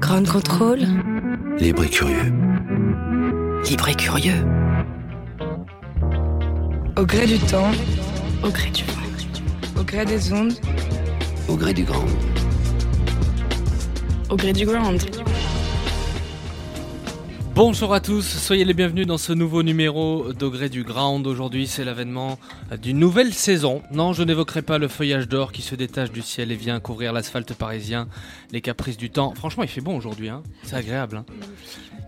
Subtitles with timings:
[0.00, 0.80] Grand contrôle.
[1.58, 2.30] Libre et curieux.
[3.64, 4.44] Libre et curieux.
[6.98, 7.70] Au gré du temps,
[8.44, 9.80] Au gré du vent.
[9.80, 10.52] au gré des ondes,
[11.48, 12.04] Au gré du grand.
[14.28, 15.00] Au gré du ground.
[17.62, 21.26] Bonjour à tous, soyez les bienvenus dans ce nouveau numéro d'Au du Ground.
[21.26, 22.38] Aujourd'hui, c'est l'avènement
[22.80, 23.82] d'une nouvelle saison.
[23.92, 27.12] Non, je n'évoquerai pas le feuillage d'or qui se détache du ciel et vient couvrir
[27.12, 28.08] l'asphalte parisien,
[28.50, 29.34] les caprices du temps.
[29.34, 30.42] Franchement, il fait bon aujourd'hui, hein.
[30.62, 31.18] c'est agréable.
[31.18, 31.26] hein.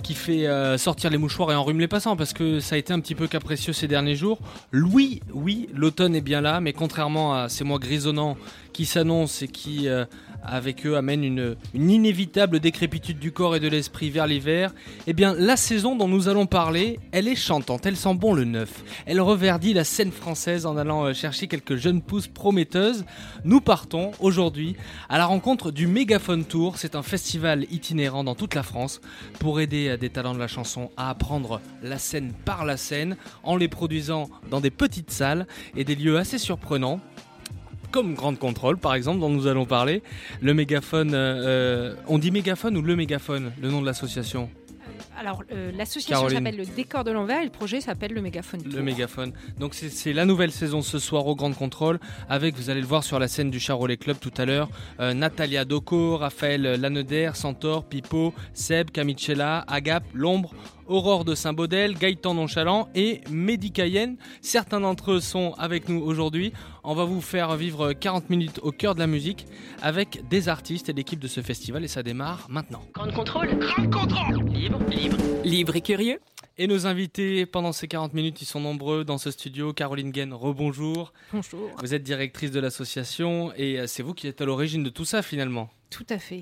[0.02, 2.94] Qui fait euh, sortir les mouchoirs et enrhume les passants parce que ça a été
[2.94, 4.38] un petit peu capricieux ces derniers jours.
[4.72, 8.38] Oui, oui, l'automne est bien là, mais contrairement à ces mois grisonnants
[8.72, 10.06] qui s'annoncent et qui, euh,
[10.42, 14.72] avec eux, amènent une, une inévitable décrépitude du corps et de l'esprit vers l'hiver,
[15.06, 18.44] eh bien, la saison dont nous allons parler, elle est chantante, elle sent bon le
[18.44, 18.84] neuf.
[19.06, 23.04] Elle reverdit la scène française en allant euh, chercher quelques jeunes pousses prometteuses.
[23.44, 24.76] Nous partons aujourd'hui
[25.08, 26.78] à la rencontre du Mégaphone Tour.
[26.78, 29.00] C'est un festival itinérant dans toute la France
[29.38, 33.16] pour aider euh, des talents de la chanson à apprendre la scène par la scène
[33.42, 37.00] en les produisant dans des petites salles et des lieux assez surprenants
[37.92, 40.02] comme Grande Contrôle par exemple dont nous allons parler.
[40.40, 44.50] Le mégaphone, euh, euh, on dit mégaphone ou le mégaphone, le nom de l'association?
[45.18, 48.60] Alors, euh, l'association s'appelle le Décor de l'envers et le projet s'appelle le Mégaphone.
[48.64, 49.32] Le mégaphone.
[49.58, 53.04] Donc c'est- la nouvelle saison ce soir au Grand Contrôle avec, vous allez le voir
[53.04, 54.68] sur la scène du Charolais Club tout à l'heure,
[55.00, 60.54] euh, Natalia Doco, Raphaël Laneder, Santor, Pipo, Seb, Camicella, Agap, L'Ombre,
[60.92, 64.18] Aurore de Saint-Baudel, Gaëtan Nonchalant et Mehdi Cayenne.
[64.42, 66.52] Certains d'entre eux sont avec nous aujourd'hui.
[66.84, 69.46] On va vous faire vivre 40 minutes au cœur de la musique
[69.80, 72.82] avec des artistes et l'équipe de ce festival et ça démarre maintenant.
[72.92, 73.48] Grand contrôle.
[73.78, 74.06] Libre,
[74.90, 75.16] libre.
[75.44, 76.20] Libre et curieux.
[76.58, 79.72] Et nos invités pendant ces 40 minutes, ils sont nombreux dans ce studio.
[79.72, 81.14] Caroline Guen, rebonjour.
[81.32, 81.70] Bonjour.
[81.78, 85.06] Vous êtes directrice de l'association et euh, c'est vous qui êtes à l'origine de tout
[85.06, 85.70] ça finalement.
[85.92, 86.40] Tout à fait.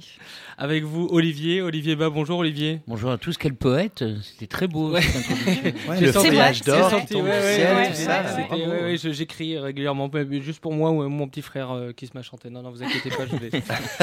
[0.59, 1.61] Avec vous, Olivier.
[1.61, 2.83] Olivier Bas, bonjour Olivier.
[2.87, 5.01] Bonjour à tous, quel poète, c'était très beau Ouais.
[5.99, 6.25] J'ai d'or
[9.13, 12.49] J'écris régulièrement, mais juste pour moi ou mon petit frère euh, qui se m'a chanté.
[12.49, 13.51] Non, non, vous inquiétez pas, je vais-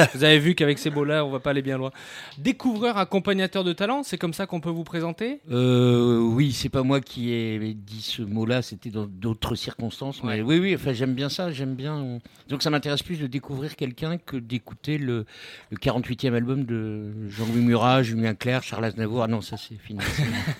[0.14, 1.92] vous avez vu qu'avec ces mots-là, on va pas aller bien loin.
[2.36, 5.40] Découvreur, accompagnateur de talent, c'est comme ça qu'on peut vous présenter?
[5.50, 10.22] Euh, oui, c'est pas moi qui ai dit ce mot-là, c'était dans d'autres circonstances.
[10.22, 12.18] Mais oui, oui, enfin, j'aime bien ça, j'aime bien.
[12.50, 15.24] Donc ça m'intéresse plus de découvrir quelqu'un que d'écouter le,
[15.70, 19.22] le 48e album de Jean-Louis Murat, Julien Clerc, Charles Aznavour.
[19.22, 20.00] Ah non, ça c'est fini.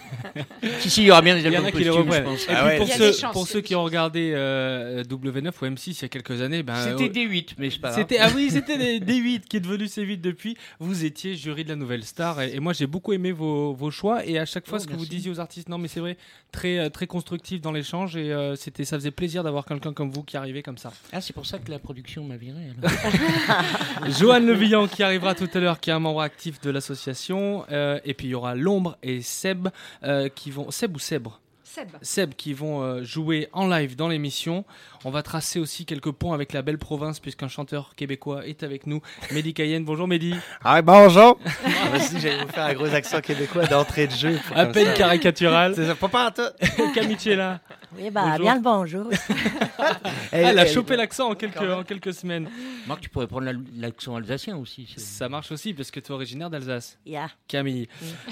[0.80, 2.42] si, si, il y aura bien des albums posthumes, je pense.
[2.44, 2.76] Et Ah puis ouais.
[2.78, 6.40] pour, ceux, chances, pour qui ont regardé euh, W9 ou M6 il y a quelques
[6.42, 7.92] années, ben, C'était euh, D8, mais c'est pas.
[7.92, 10.56] C'était ah oui, c'était des D8 qui est devenu C8 depuis.
[10.78, 13.90] Vous étiez jury de la Nouvelle Star et, et moi j'ai beaucoup aimé vos, vos
[13.90, 15.98] choix et à chaque fois Oh, ce que vous disiez aux artistes, non mais c'est
[15.98, 16.16] vrai,
[16.52, 20.10] très euh, très constructif dans l'échange et euh, c'était ça faisait plaisir d'avoir quelqu'un comme
[20.10, 20.92] vous qui arrivait comme ça.
[21.12, 22.58] Ah, c'est pour ça que la production m'a viré.
[22.80, 24.08] alors.
[24.18, 28.12] Joanne Qui arrivera tout à l'heure, qui est un membre actif de l'association euh, et
[28.12, 29.68] puis il y aura l'ombre et Seb
[30.02, 31.88] euh, qui vont Seb ou Sèbre Seb.
[32.02, 34.66] Seb qui vont euh, jouer en live dans l'émission.
[35.06, 38.86] On va tracer aussi quelques ponts avec la belle province puisqu'un chanteur québécois est avec
[38.86, 39.86] nous, Mehdi Cayenne.
[39.86, 40.34] Bonjour Mehdi.
[40.62, 41.38] Ah, bonjour!
[41.90, 44.38] Vas-y, j'allais vous faire un gros accent québécois d'entrée de jeu.
[44.54, 44.92] À peine ça.
[44.92, 45.74] caricatural.
[45.76, 47.72] C'est ça, pas pas en tout.
[47.96, 48.38] Oui, bah, Bonjour.
[48.40, 49.06] bien le bonjour.
[50.32, 52.48] Elle- Elle a elle- chopé l'accent en quelques, en quelques semaines.
[52.86, 54.92] Marc, tu pourrais prendre la- l'accent alsacien aussi.
[54.98, 57.30] Ça marche aussi parce que tu es originaire d'Alsace, Yeah.
[57.46, 57.88] Camille.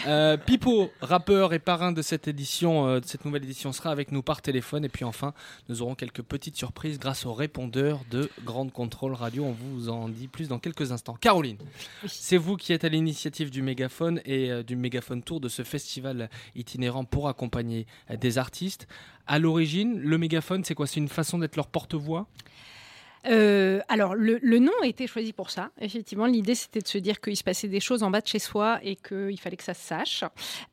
[0.06, 4.12] Euh, Pipo, rappeur et parrain de cette édition, euh, de cette nouvelle édition, sera avec
[4.12, 4.84] nous par téléphone.
[4.84, 5.32] Et puis enfin,
[5.68, 9.44] nous aurons quelques petites surprises grâce au répondeur de Grande Contrôle Radio.
[9.44, 11.14] On vous en dit plus dans quelques instants.
[11.20, 11.56] Caroline,
[12.06, 15.62] c'est vous qui êtes à l'initiative du Mégaphone et euh, du Mégaphone Tour de ce
[15.62, 18.86] festival itinérant pour accompagner euh, des artistes.
[19.26, 20.86] À l'origine, le Mégaphone, c'est quoi?
[20.86, 22.28] C'est une façon d'être leur porte-voix?
[23.28, 25.70] Euh, alors, le, le nom a été choisi pour ça.
[25.80, 28.38] Effectivement, l'idée, c'était de se dire qu'il se passait des choses en bas de chez
[28.38, 30.24] soi et qu'il fallait que ça se sache.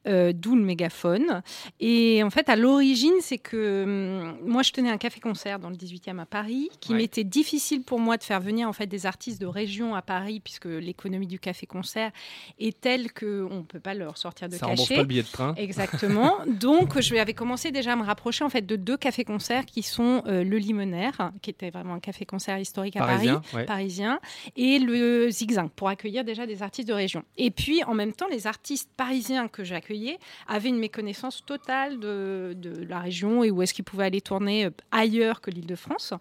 [0.08, 1.42] Euh, D'où le mégaphone.
[1.80, 5.76] Et en fait, à l'origine, c'est que hum, moi, je tenais un café-concert dans le
[5.76, 6.98] 18e à Paris, qui Ouais.
[7.00, 10.40] m'était difficile pour moi de faire venir en fait des artistes de région à Paris,
[10.40, 12.12] puisque l'économie du café-concert
[12.60, 13.26] est telle qu'on
[13.58, 14.96] ne peut pas leur sortir de Ça rembourse cachet.
[14.96, 15.56] pas le billet de train.
[15.56, 16.38] Exactement.
[16.48, 20.24] Donc, je avais commencé déjà à me rapprocher en fait de deux cafés-concerts qui sont
[20.28, 23.66] euh, le Limonaire, qui était vraiment un café-concert concert historique à Parisien, Paris, ouais.
[23.66, 24.20] parisien,
[24.58, 27.24] et le Zigzag pour accueillir déjà des artistes de région.
[27.38, 32.54] Et puis en même temps, les artistes parisiens que j'accueillais avaient une méconnaissance totale de,
[32.58, 36.14] de la région et où est-ce qu'ils pouvaient aller tourner euh, ailleurs que l'Île-de-France.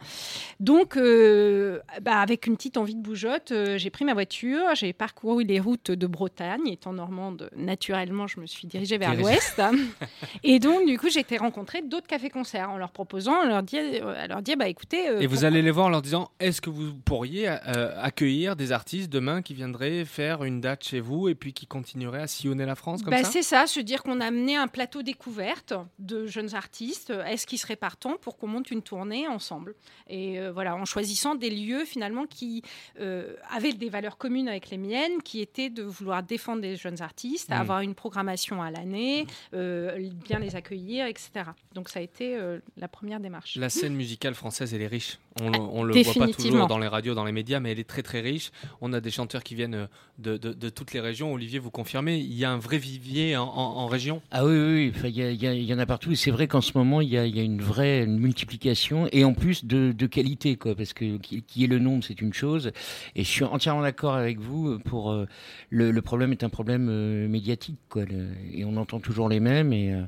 [0.60, 4.92] Donc, euh, bah, avec une petite envie de bougeotte, euh, j'ai pris ma voiture, j'ai
[4.92, 6.68] parcouru les routes de Bretagne.
[6.68, 9.60] Étant normande, naturellement, je me suis dirigée vers l'ouest.
[10.44, 14.06] et donc, du coup, j'ai été rencontrer d'autres cafés-concerts en leur proposant, à leur dire,
[14.06, 15.08] à leur dire bah, écoutez.
[15.08, 17.56] euh, Et vous allez les voir en leur disant est-ce que vous pourriez euh,
[18.02, 22.22] accueillir des artistes demain qui viendraient faire une date chez vous et puis qui continueraient
[22.22, 23.30] à sillonner la France comme Bah, ça?
[23.30, 27.10] c'est ça, se dire qu'on a amené un plateau découverte de jeunes artistes.
[27.26, 29.74] Est-ce qu'ils seraient partants pour qu'on monte une tournée ensemble?
[30.08, 32.62] Et euh, voilà, en choisissant des lieux finalement qui
[33.00, 37.00] euh, avaient des valeurs communes avec les miennes, qui étaient de vouloir défendre des jeunes
[37.00, 37.56] artistes, Mhm.
[37.60, 41.30] avoir une programmation à l'année, bien les accueillir, etc.
[41.74, 42.36] Donc ça a été
[42.76, 43.56] la première démarche.
[43.56, 45.18] La scène musicale française, elle est riche.
[45.40, 46.50] On le voit pas définitivement.
[46.52, 48.50] toujours dans les radios, dans les médias, mais elle est très très riche.
[48.80, 49.86] On a des chanteurs qui viennent euh,
[50.18, 51.32] de, de- de toutes les régions.
[51.32, 54.22] Olivier, vous confirmez, il y a un vrai vivier en, en- en région?
[54.30, 56.12] Ah oui, oui, Il y, a- il y a- il y en a partout.
[56.12, 58.18] Et c'est vrai qu'en ce moment, il y a, il y a une vraie une
[58.18, 60.74] multiplication et en plus de, de qualité, quoi.
[60.74, 62.72] Parce que qui, qui est le nombre, c'est une chose.
[63.16, 64.78] Et je suis entièrement d'accord avec vous.
[64.80, 65.26] Pour euh,
[65.70, 68.04] le, le problème est un problème euh, médiatique, quoi.
[68.04, 69.72] Le- et on entend toujours les mêmes.
[69.72, 70.02] Et euh,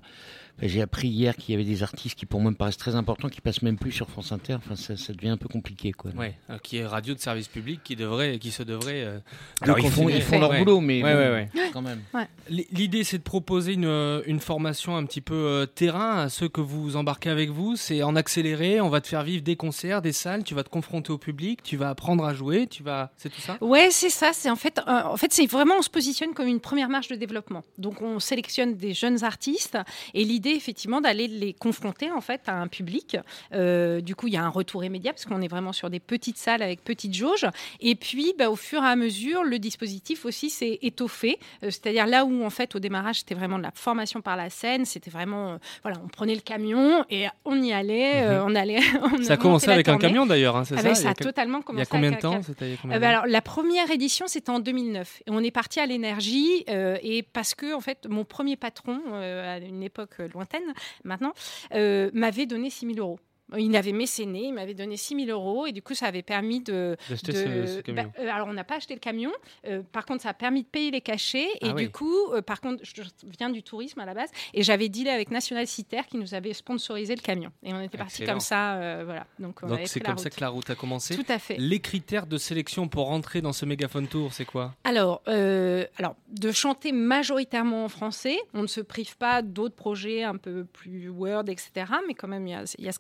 [0.63, 3.29] j'ai appris hier qu'il y avait des artistes qui, pour moi, me paraissent très importants,
[3.29, 4.55] qui passent même plus sur France Inter.
[4.55, 6.11] Enfin, ça, ça devient un peu compliqué, quoi.
[6.13, 9.03] Ouais, euh, qui est radio de service public, qui devrait, qui se devrait.
[9.05, 10.17] euh, de Alors ils font, continuer.
[10.17, 10.59] ils font leur Ouais.
[10.61, 11.71] boulot, mais Ouais, bon, ouais, ouais.
[11.73, 12.01] quand même.
[12.49, 16.49] L'idée, c'est de proposer une, euh, une formation un petit peu euh, terrain à ceux
[16.49, 17.77] que vous embarquez avec vous.
[17.77, 20.69] C'est en accéléré, on va te faire vivre des concerts, des salles, tu vas te
[20.69, 23.13] confronter au public, tu vas apprendre à jouer, tu vas.
[23.17, 23.57] C'est tout ça?
[23.61, 24.31] Ouais, c'est ça.
[24.35, 27.09] C'est en fait, euh, en fait, c'est vraiment on se positionne comme une première marche
[27.09, 27.63] de développement.
[27.79, 29.79] Donc, on sélectionne des jeunes artistes
[30.13, 33.17] et l'idée, effectivement, d'aller les confronter en fait à un public.
[33.53, 36.01] Euh, du coup, il y a un retour immédiat parce qu'on est vraiment sur des
[36.01, 37.47] petites salles avec petites jauges.
[37.81, 41.39] Et puis, bah, au fur et à mesure, le dispositif aussi s'est étoffé.
[41.63, 44.51] Euh, C'est-à-dire là où en fait, au démarrage, c'était vraiment de la formation par la
[44.51, 44.85] scène.
[44.85, 48.23] C'était vraiment, euh, voilà, on prenait le camion et on y allait.
[48.25, 48.81] euh, on allait.
[49.03, 51.59] on Ça a commencé avec un camion d'ailleurs, hein, c'est Ah ça ben, a totalement
[51.59, 52.47] Il y commencé a combien de avec un temps camion.
[52.47, 54.61] C'était il y a combien Euh, de bah, temps alors, la première édition, c'était en
[54.61, 55.23] 2009.
[55.27, 56.65] Et on est parti à l'énergie.
[56.69, 61.33] et parce que, en fait, mon premier patron, à une époque lointaine maintenant,
[61.73, 63.19] euh, m'avait donné 6 000 euros.
[63.57, 66.61] Il avait mécéné, il m'avait donné 6 000 euros et du coup ça avait permis
[66.61, 66.97] de...
[67.09, 68.05] D'acheter de- ce, ce camion.
[68.05, 69.31] bah, euh, alors on n'a pas acheté le camion,
[69.67, 71.85] euh, par contre ça a permis de payer les cachets et Ah oui.
[71.85, 73.03] du coup, euh, par contre je
[73.39, 76.53] viens du tourisme à la base et j'avais dealé avec National Citer qui nous avait
[76.55, 79.27] sponsorisé le camion et on était parti comme ça, voilà.
[79.39, 81.15] Donc, c'est comme ça que la route a commencé.
[81.15, 81.57] Tout à fait.
[81.59, 84.75] Les critères de sélection pour rentrer dans ce mégaphone tour, c'est quoi?
[84.85, 90.37] Alors, alors, de chanter majoritairement en français, on ne se prive pas d'autres projets un
[90.37, 91.87] peu plus Word, etc.
[92.07, 92.99] Mais quand même, il y y a ce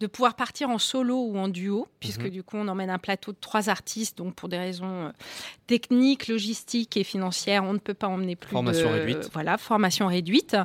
[0.00, 2.30] De pouvoir partir en solo ou en duo, puisque Mhm.
[2.30, 4.18] du coup, on emmène un plateau de trois artistes.
[4.18, 5.10] Donc, pour des raisons euh,
[5.66, 8.94] techniques, logistiques et financières, on ne peut pas emmener plus Formation de...
[8.98, 9.30] réduite.
[9.32, 10.56] Voilà, formation réduite.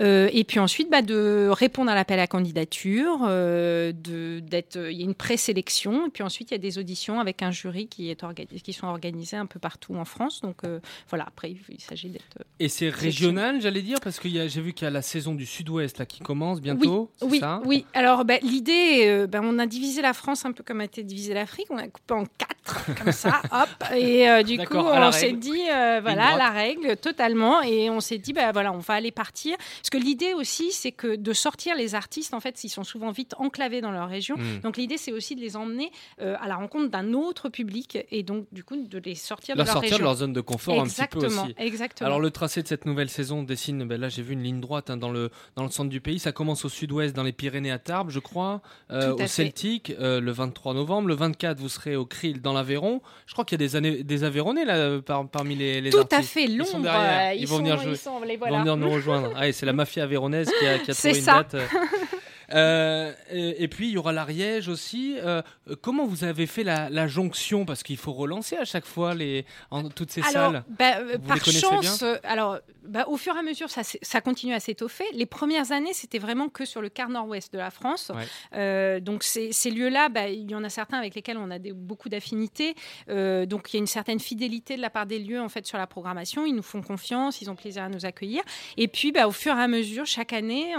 [0.00, 3.20] Euh, et puis ensuite, bah, de répondre à l'appel à candidature.
[3.28, 6.06] euh, de, d'être, il y a une présélection.
[6.06, 8.72] Et puis ensuite, il y a des auditions avec un jury qui, est organi- qui
[8.72, 10.40] sont organisées un peu partout en France.
[10.40, 12.24] Donc euh, voilà, après, il, s'agit d'être.
[12.40, 15.34] euh, Et c'est régional, j'allais dire, parce que j'ai vu qu'il y a la saison
[15.34, 17.10] du Sud-Ouest là qui commence bientôt.
[17.16, 17.60] c'est Oui, ça?
[17.64, 17.84] oui.
[17.94, 21.02] Alors, bah, l'idée, euh, bah, on a divisé la France un peu comme a été
[21.02, 21.66] divisée l'Afrique.
[21.70, 23.68] On a coupé en quatre, comme ça, hop.
[23.96, 27.62] Et euh, du coup, on s'est dit, euh, voilà, la règle, totalement.
[27.62, 29.56] Et on s'est dit, bah, voilà, on va aller partir.
[29.56, 33.10] Parce que l'idée aussi, c'est que de sortir les artistes, en fait, ils sont souvent
[33.10, 34.36] vite enclavés dans leur région.
[34.36, 34.60] Hmm.
[34.62, 38.46] Donc, l'idée, c'est aussi de les emmener à la rencontre d'un autre public et donc,
[38.52, 39.98] du coup, de les sortir Leur de leur sortir région.
[39.98, 41.66] de leur zone de confort exactement, un petit peu aussi.
[41.66, 42.06] exactement.
[42.06, 44.90] Alors le tracé de cette nouvelle saison dessine, ben là j'ai vu une ligne droite
[44.90, 47.70] hein, dans, le, dans le centre du pays, ça commence au sud-ouest dans les Pyrénées
[47.70, 49.26] à Tarbes je crois, euh, au.
[49.26, 53.44] Celtic euh, le 23 novembre, le 24 vous serez au Krill dans l'Aveyron, je crois
[53.44, 56.20] qu'il y a des, années, des Aveyronnais là par- parmi les, les Tout artistes.
[56.20, 57.92] à fait, Ils sont derrière, euh, ils, vont venir jouer.
[57.92, 58.56] ils sont- les Ils voilà.
[58.58, 59.30] vont venir nous rejoindre.
[59.36, 61.56] Ah, c'est la mafia avéronaise qui a, qui a trouvé une date.
[62.52, 63.12] euh.
[63.30, 65.16] Et, et puis il y aura l'Ariège aussi.
[65.18, 65.42] Euh,
[65.80, 67.64] comment vous avez fait la, la jonction?
[67.64, 70.64] Parce qu'il faut relancer à chaque fois les, en, toutes ces alors, salles.
[70.68, 74.54] bah, euh, les par connaissez chance, alors, bah, au fur et à mesure, ça, continue
[74.54, 75.04] à s'étoffer.
[75.12, 78.10] Les premières années, c'était vraiment que sur le quart nord-ouest de la France.
[78.14, 78.24] Ouais.
[78.54, 81.58] Euh, donc, ces, ces lieux-là, bah, il y en a certains avec lesquels on a
[81.58, 82.74] des- beaucoup d'affinités.
[83.08, 85.76] Donc, il y a une certaine fidélité de la part des lieux en fait sur
[85.78, 86.46] la programmation.
[86.46, 88.42] Ils nous font confiance, ils ont plaisir à nous accueillir.
[88.76, 90.74] Et puis, bah, au fur et à mesure, chaque année,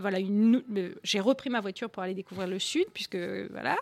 [0.00, 0.59] voilà, une,
[1.02, 3.18] j'ai repris ma voiture pour aller découvrir le sud, puisque
[3.50, 3.76] voilà.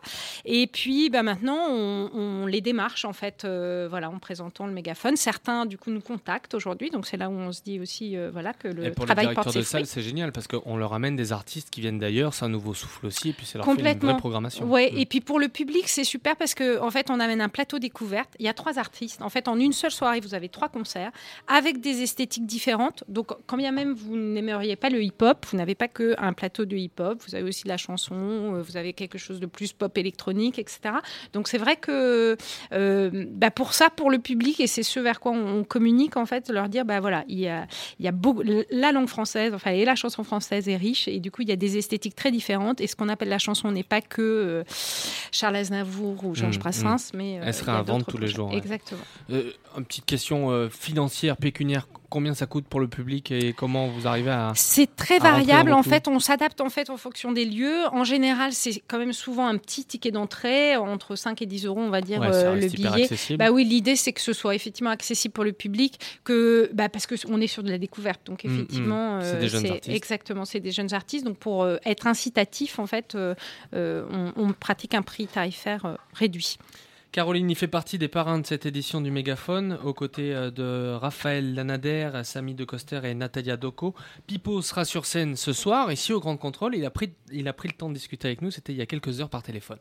[0.44, 5.16] Et puis, bah, maintenant, on, les démarche en fait, voilà, en présentant le mégaphone.
[5.16, 8.52] Certains, du coup, nous contactent aujourd'hui, donc c'est là où on se dit aussi, voilà,
[8.52, 11.16] que le et pour travail les directeurs de salle, c'est génial parce qu'on leur amène
[11.16, 13.72] des artistes qui viennent d'ailleurs, c'est un nouveau souffle aussi, et puis c'est leur fait
[13.72, 14.64] une vraie programmation.
[14.64, 14.98] Ouais, mm.
[14.98, 17.78] et puis pour le public, c'est super parce que en fait, on amène un plateau
[17.78, 18.30] découverte.
[18.38, 19.22] Il y a trois artistes.
[19.22, 21.12] En fait, en une seule soirée, vous avez trois concerts
[21.46, 23.04] avec des esthétiques différentes.
[23.08, 26.64] Donc, quand bien même vous n'aimeriez pas le hip-hop, vous n'avez pas que un plateau
[26.68, 27.22] de hip-hop.
[27.26, 28.14] Vous avez aussi de la chanson.
[28.14, 30.96] Euh, vous avez quelque chose de plus pop électronique, etc.
[31.32, 32.36] Donc, c'est vrai que
[32.72, 36.26] euh, bah, pour ça, pour le public, et c'est ce vers quoi on, communique en
[36.26, 37.66] fait, leur dire, bah voilà, il y a,
[37.98, 41.18] il y a beaucoup, la langue française, enfin, et la chanson française est riche, et
[41.20, 42.80] du coup, il y a des esthétiques très différentes.
[42.80, 44.64] Et ce qu'on appelle la chanson n'est pas que euh,
[45.32, 47.16] Charles Aznavour ou Georges mmh, Brassens, mmh.
[47.16, 48.52] mais elle serait un vente tous les jours.
[48.52, 49.00] Exactement.
[49.28, 54.30] une petite question financière, pécuniaire combien ça coûte pour le public et comment vous arrivez
[54.30, 57.86] à C'est très variable en fait, on s'adapte en fait en fonction des lieux.
[57.92, 61.80] En général, c'est quand même souvent un petit ticket d'entrée entre 5 et 10 euros,
[61.80, 63.08] on va dire euh, le billet.
[63.36, 67.06] Bah oui, l'idée c'est que ce soit effectivement accessible pour le public que bah, parce
[67.06, 68.20] que on est sur de la découverte.
[68.26, 68.54] Donc mm, mm.
[68.54, 69.96] effectivement, c'est des jeunes artistes.
[69.96, 71.24] Exactement, c'est des jeunes artistes.
[71.24, 73.34] Donc pour euh, être incitatif en fait, euh,
[73.72, 76.58] on, on, pratique un prix tarifaire réduit.
[77.10, 80.94] Caroline y fait partie des parrains de cette édition du Mégaphone, aux côtés euh, de
[80.94, 83.94] Raphaël Lanader, Samy De Coster et Natalia Doko.
[84.26, 86.74] Pipo sera sur scène ce soir, ici au Grand Contrôle.
[86.76, 88.82] Il a pris, il a pris le temps de discuter avec nous, c'était il y
[88.82, 89.78] a quelques heures par téléphone.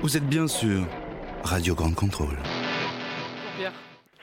[0.00, 0.86] Vous êtes bien sûr
[1.42, 2.38] Radio Grand Contrôle.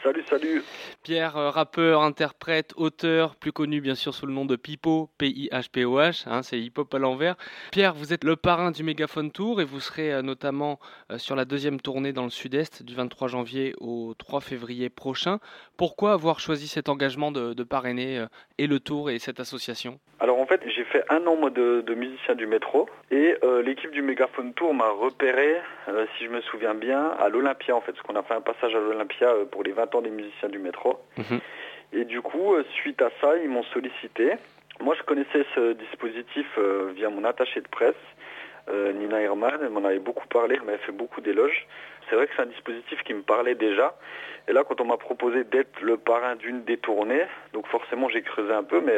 [0.05, 0.63] Salut, salut.
[1.01, 6.29] Pierre, euh, rappeur, interprète, auteur, plus connu bien sûr sous le nom de Pipo, P-I-H-P-O-H,
[6.29, 7.35] hein, c'est hip-hop à l'envers.
[7.71, 10.79] Pierre, vous êtes le parrain du Mégaphone Tour et vous serez euh, notamment
[11.11, 15.39] euh, sur la deuxième tournée dans le sud-est du 23 janvier au 3 février prochain.
[15.75, 18.25] Pourquoi avoir choisi cet engagement de, parrainer
[18.59, 19.99] et le tour et cette association?
[20.19, 24.01] Alors en fait, j'ai fait un an de, de musicien du métro et l'équipe du
[24.01, 25.57] Mégaphone Tour m'a repéré,
[26.17, 28.73] si je me souviens bien, à l'Olympia en fait, parce qu'on a fait un passage
[28.73, 30.99] à l'Olympia pour les 20 ans des musiciens du métro.
[31.17, 31.39] Mhm.
[31.95, 34.33] Et du coup, euh, suite à ça, ils m'ont sollicité.
[34.81, 37.93] Moi, je connaissais ce dispositif euh, via mon attaché de presse,
[38.67, 39.59] euh, Nina Herman.
[39.61, 41.65] Elle m'en avait beaucoup parlé, elle m'avait fait beaucoup d'éloges.
[42.09, 43.97] C'est vrai que c'est un dispositif qui me parlait déjà.
[44.47, 48.21] Et là, quand on m'a proposé d'être le parrain d'une des tournées, donc forcément j'ai
[48.21, 48.93] creusé un peu, mais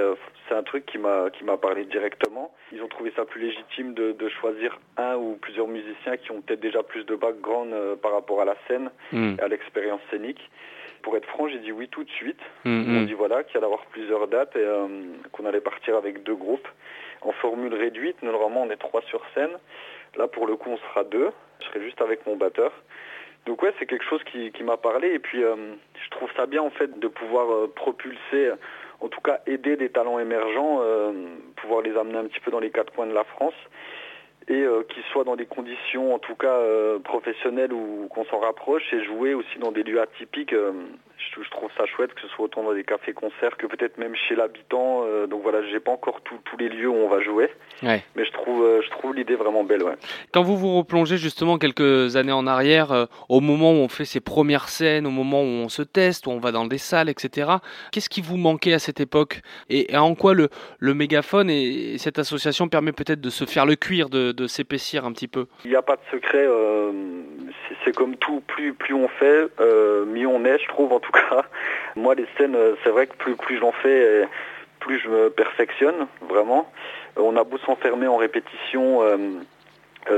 [0.49, 2.53] c'est un truc qui m'a qui m'a parlé directement.
[2.73, 6.41] Ils ont trouvé ça plus légitime de, de choisir un ou plusieurs musiciens qui ont
[6.41, 9.35] peut-être déjà plus de background par rapport à la scène mm.
[9.39, 10.41] et à l'expérience scénique
[11.01, 12.39] pour être franc, j'ai dit oui tout de suite.
[12.65, 13.05] Mm, On mm.
[13.05, 14.87] dit voilà qu'il allait avoir plusieurs dates et euh,
[15.31, 16.67] qu'on allait partir avec deux groupes.
[17.21, 19.51] En formule réduite, normalement on est trois sur scène.
[20.15, 21.29] Là pour le coup on sera deux.
[21.59, 22.71] Je serai juste avec mon batteur.
[23.45, 25.55] Donc ouais, c'est quelque chose qui, m'a parlé et puis euh,
[26.03, 28.51] je trouve ça bien en fait de pouvoir euh, propulser,
[28.99, 30.81] en tout cas aider des talents émergents,
[31.55, 33.55] pouvoir les amener un petit peu dans les quatre coins de la France
[34.47, 38.39] et euh, qu'ils soient dans des conditions en tout cas euh, professionnelles ou qu'on s'en
[38.39, 40.55] rapproche et jouer aussi dans des lieux atypiques.
[41.37, 44.15] Euh, je, trouve ça chouette que ce soit autant dans des cafés-concerts que peut-être même
[44.15, 45.03] chez l'habitant.
[45.27, 47.49] donc voilà, j'ai pas encore tous les lieux où on va jouer,
[47.83, 49.83] mais je trouve, je trouve l'idée vraiment belle.
[49.83, 49.95] Ouais.
[50.31, 54.19] Quand vous vous replongez justement quelques années en arrière, au moment où on fait ses
[54.19, 57.51] premières scènes, au moment où on se teste, où on va dans des salles, etc.
[57.91, 59.41] Qu'est-ce qui vous manquait à cette époque?
[59.69, 63.75] Et, en quoi le, le mégaphone et cette association permet peut-être de se faire le
[63.75, 65.47] cuir de de s'épaissir un petit peu?
[65.65, 66.45] Il n'y a pas de secret.
[66.45, 66.91] Euh,
[67.83, 71.06] c'est comme tout, plus, plus on fait, euh, mieux on est, je trouve en tout
[71.11, 71.43] cas.
[71.95, 74.27] Moi, les scènes, euh, c'est vrai que plus, j'en fais,
[74.79, 76.71] plus je me perfectionne, vraiment.
[77.15, 79.01] On a beau s'enfermer en répétition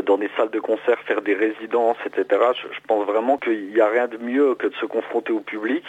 [0.06, 2.42] dans des salles de concert, faire des résidences, etc.
[2.72, 5.84] Je, pense vraiment qu'il n'y a rien de mieux que de se confronter au public.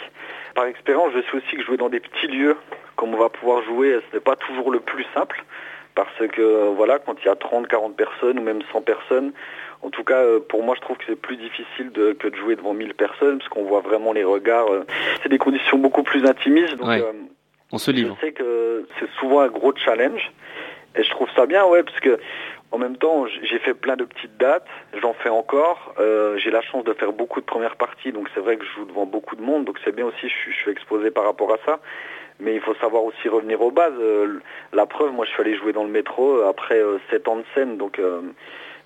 [0.55, 2.55] Par expérience, je sais aussi que jouer dans des petits lieux,
[2.95, 5.43] comme on va pouvoir jouer, ce n'est pas toujours le plus simple
[5.95, 9.33] parce que euh, voilà, quand il y a 30, 40 personnes ou même 100 personnes,
[9.81, 12.35] en tout cas, euh, pour moi, je trouve que c'est plus difficile de, que de
[12.35, 14.71] jouer devant 1000 personnes, parce qu'on voit vraiment les regards.
[14.71, 14.85] Euh,
[15.23, 16.75] c'est des conditions beaucoup plus intimistes.
[16.75, 16.89] Donc,
[17.71, 18.17] on se livre.
[18.19, 20.31] Je sais que c'est souvent un gros challenge,
[20.95, 22.19] et je trouve ça bien, ouais, parce que
[22.71, 24.67] en même temps, j'ai fait plein de petites dates,
[25.01, 25.93] j'en fais encore.
[26.37, 28.85] j'ai la chance de faire beaucoup de premières parties, donc c'est vrai que je joue
[28.85, 31.79] devant beaucoup de monde, donc c'est bien aussi, je suis exposé par rapport à ça
[32.41, 33.93] mais il faut savoir aussi revenir aux bases.
[33.99, 34.39] Euh,
[34.73, 37.37] la preuve, moi je suis allé jouer dans le métro euh, après 7 euh, ans
[37.37, 38.01] de scène, donc,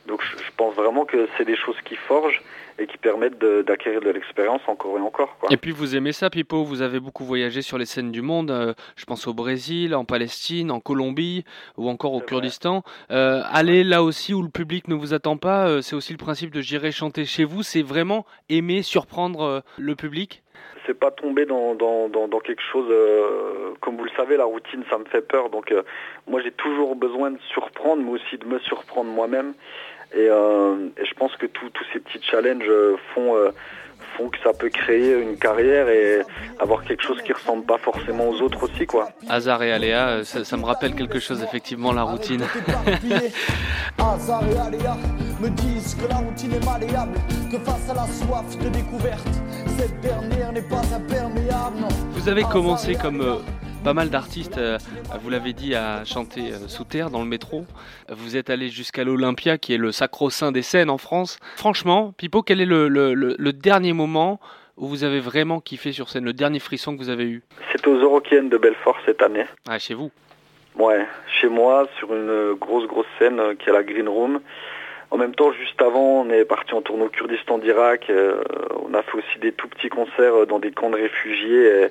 [0.07, 2.41] donc je pense vraiment que c'est des choses qui forgent
[2.77, 5.37] et qui permettent d'acquérir de, l'expérience encore et encore.
[5.49, 6.63] Et puis vous aimez ça, Pipo?
[6.63, 8.75] Vous avez beaucoup voyagé sur les scènes du monde.
[8.95, 11.45] je pense au Brésil, en Palestine, en Colombie
[11.77, 12.83] ou encore au Kurdistan.
[13.09, 16.61] aller là aussi où le public ne vous attend pas, c'est aussi le principe de
[16.61, 17.63] j'irai chanter chez vous.
[17.63, 20.41] C'est vraiment aimer surprendre le public?
[20.85, 22.85] C'est pas tomber dans, dans, dans, quelque chose,
[23.81, 25.49] comme vous le savez, la routine, ça me fait peur.
[25.49, 25.73] Donc
[26.27, 29.53] moi, j'ai toujours besoin de surprendre, mais aussi de me surprendre moi-même.
[30.13, 32.69] Et, et, je pense que tous ces petits challenges
[33.13, 33.35] font
[34.17, 36.21] font que ça peut créer une carrière et
[36.59, 39.09] avoir quelque chose qui ressemble pas forcément aux autres aussi quoi.
[39.29, 42.43] Hasard et aléa, euh, ça, me rappelle quelque chose effectivement la routine.
[45.41, 47.19] Me disent que la routine est malléable,
[47.51, 49.27] que face à la soif de découverte,
[49.77, 51.83] cette dernière n'est pas imperméable.
[52.11, 53.35] Vous avez commencé comme euh,
[53.83, 54.77] pas mal d'artistes, euh,
[55.21, 57.65] vous l'avez dit, à chanter euh, sous terre dans le métro.
[58.07, 61.37] Vous êtes allé jusqu'à l'Olympia, qui est le sacro-saint des scènes en France.
[61.57, 64.39] Franchement, Pipo, quel est le, dernier moment
[64.77, 67.43] où vous avez vraiment kiffé sur scène, le dernier frisson que vous avez eu?
[67.73, 69.45] C'est aux Eurokéennes de Belfort cette année.
[69.67, 70.11] Ah, chez vous?
[70.79, 74.39] Ouais, chez moi, sur une grosse, grosse scène qui est la Green Room.
[75.11, 78.11] En même temps, juste avant, on est parti en tournée au Kurdistan d'Irak.
[78.11, 81.89] on a fait aussi des tout petits concerts dans des camps de réfugiés.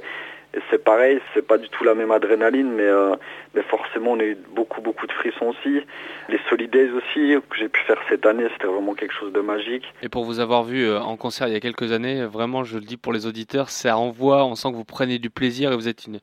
[0.55, 3.17] Et c'est pareil, c'est pas du tout la même adrénaline, mais, euh,
[3.55, 5.81] mais forcément on a eu beaucoup beaucoup de frissons aussi.
[6.29, 9.83] Les Solidays aussi que j'ai pu faire cette année, c'était vraiment quelque chose de magique.
[10.03, 12.79] Et pour vous avoir vu euh, en concert il y a quelques années, vraiment je
[12.79, 15.77] le dis pour les auditeurs, ça envoie, on sent que vous prenez du plaisir et
[15.77, 16.21] vous êtes une,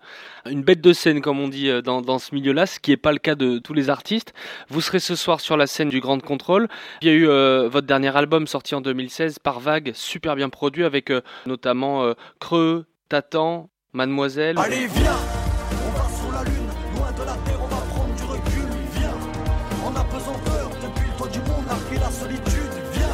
[0.50, 2.98] une bête de scène comme on dit euh, dans, dans ce milieu-là, ce qui n'est
[2.98, 4.34] pas le cas de tous les artistes.
[4.70, 6.70] Vous serez ce soir sur la scène du Grand Contrôle.
[7.02, 7.26] Il y a eu
[7.68, 11.12] votre dernier album sorti en 2016 par Vague, super bien produit avec
[11.46, 14.58] notamment Creux, Tatan, Mademoiselle.
[14.58, 15.18] Allez, viens
[15.86, 18.68] On va sur la lune, loin de la terre, on va prendre du recul.
[18.96, 19.12] Viens
[19.86, 22.72] En apesanteur, depuis le toit du monde, après la solitude.
[22.94, 23.08] Viens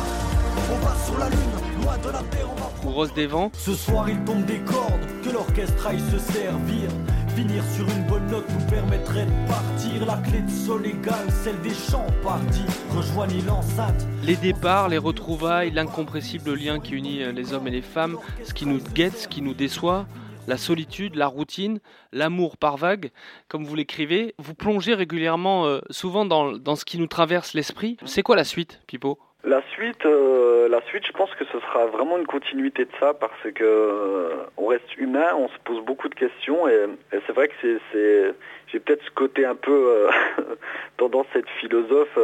[0.72, 2.96] On va sur la lune, loin de la terre, on va prendre.
[2.96, 3.52] Rose des vents.
[3.58, 6.90] Ce soir, il tombe des cordes, que l'orchestre aille se servir.
[7.36, 10.06] Finir sur une bonne note nous permettrait de partir.
[10.06, 12.66] La clé de sol égale celle des champs partis.
[12.96, 14.06] Rejoignez l'enceinte.
[14.24, 18.68] Les départs, les retrouvailles, l'incompressible lien qui unit les hommes et les femmes, ce qui
[18.68, 20.06] nous guette, ce qui nous déçoit
[20.48, 21.80] la solitude, la routine,
[22.12, 23.12] l'amour par vague,
[23.50, 24.34] comme vous l'écrivez.
[24.40, 27.98] Vous plongez régulièrement, euh, souvent dans, ce qui nous traverse l'esprit.
[28.06, 29.20] C'est quoi la suite, Pipo?
[29.44, 33.14] La suite, euh, la suite, je pense que ce sera vraiment une continuité de ça
[33.14, 37.48] parce que euh, on reste humain, on se pose beaucoup de questions et, c'est vrai
[37.48, 38.34] que c'est,
[38.68, 40.08] j'ai peut-être ce côté un peu
[40.98, 42.18] tendance à être philosophe,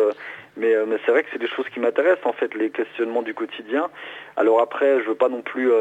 [0.57, 3.33] mais, mais c'est vrai que c'est des choses qui m'intéressent en fait, les questionnements du
[3.33, 3.89] quotidien.
[4.35, 5.71] Alors après, je veux pas non plus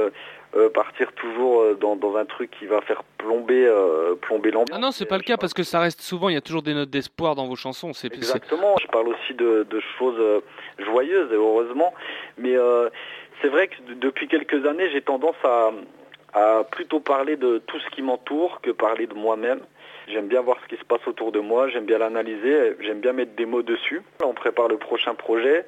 [0.75, 4.77] partir toujours euh, dans, dans, un truc qui va faire plomber, euh, plomber l'ambiance.
[4.77, 6.63] Ah non, c'est pas le cas parce que ça reste souvent, il y a toujours
[6.63, 7.93] des notes d'espoir dans vos chansons.
[7.93, 10.43] C'est, Exactement, je parle aussi de, de choses
[10.79, 11.95] joyeuses et heureusement,
[12.37, 12.55] mais
[13.41, 15.71] c'est vrai que depuis quelques années, j'ai tendance à,
[16.35, 19.61] à plutôt parler de tout ce qui m'entoure que parler de moi-même.
[20.09, 23.13] J'aime bien voir ce qui se passe autour de moi, j'aime bien l'analyser, j'aime bien
[23.13, 24.03] mettre des mots dessus.
[24.25, 25.65] On prépare le prochain projet.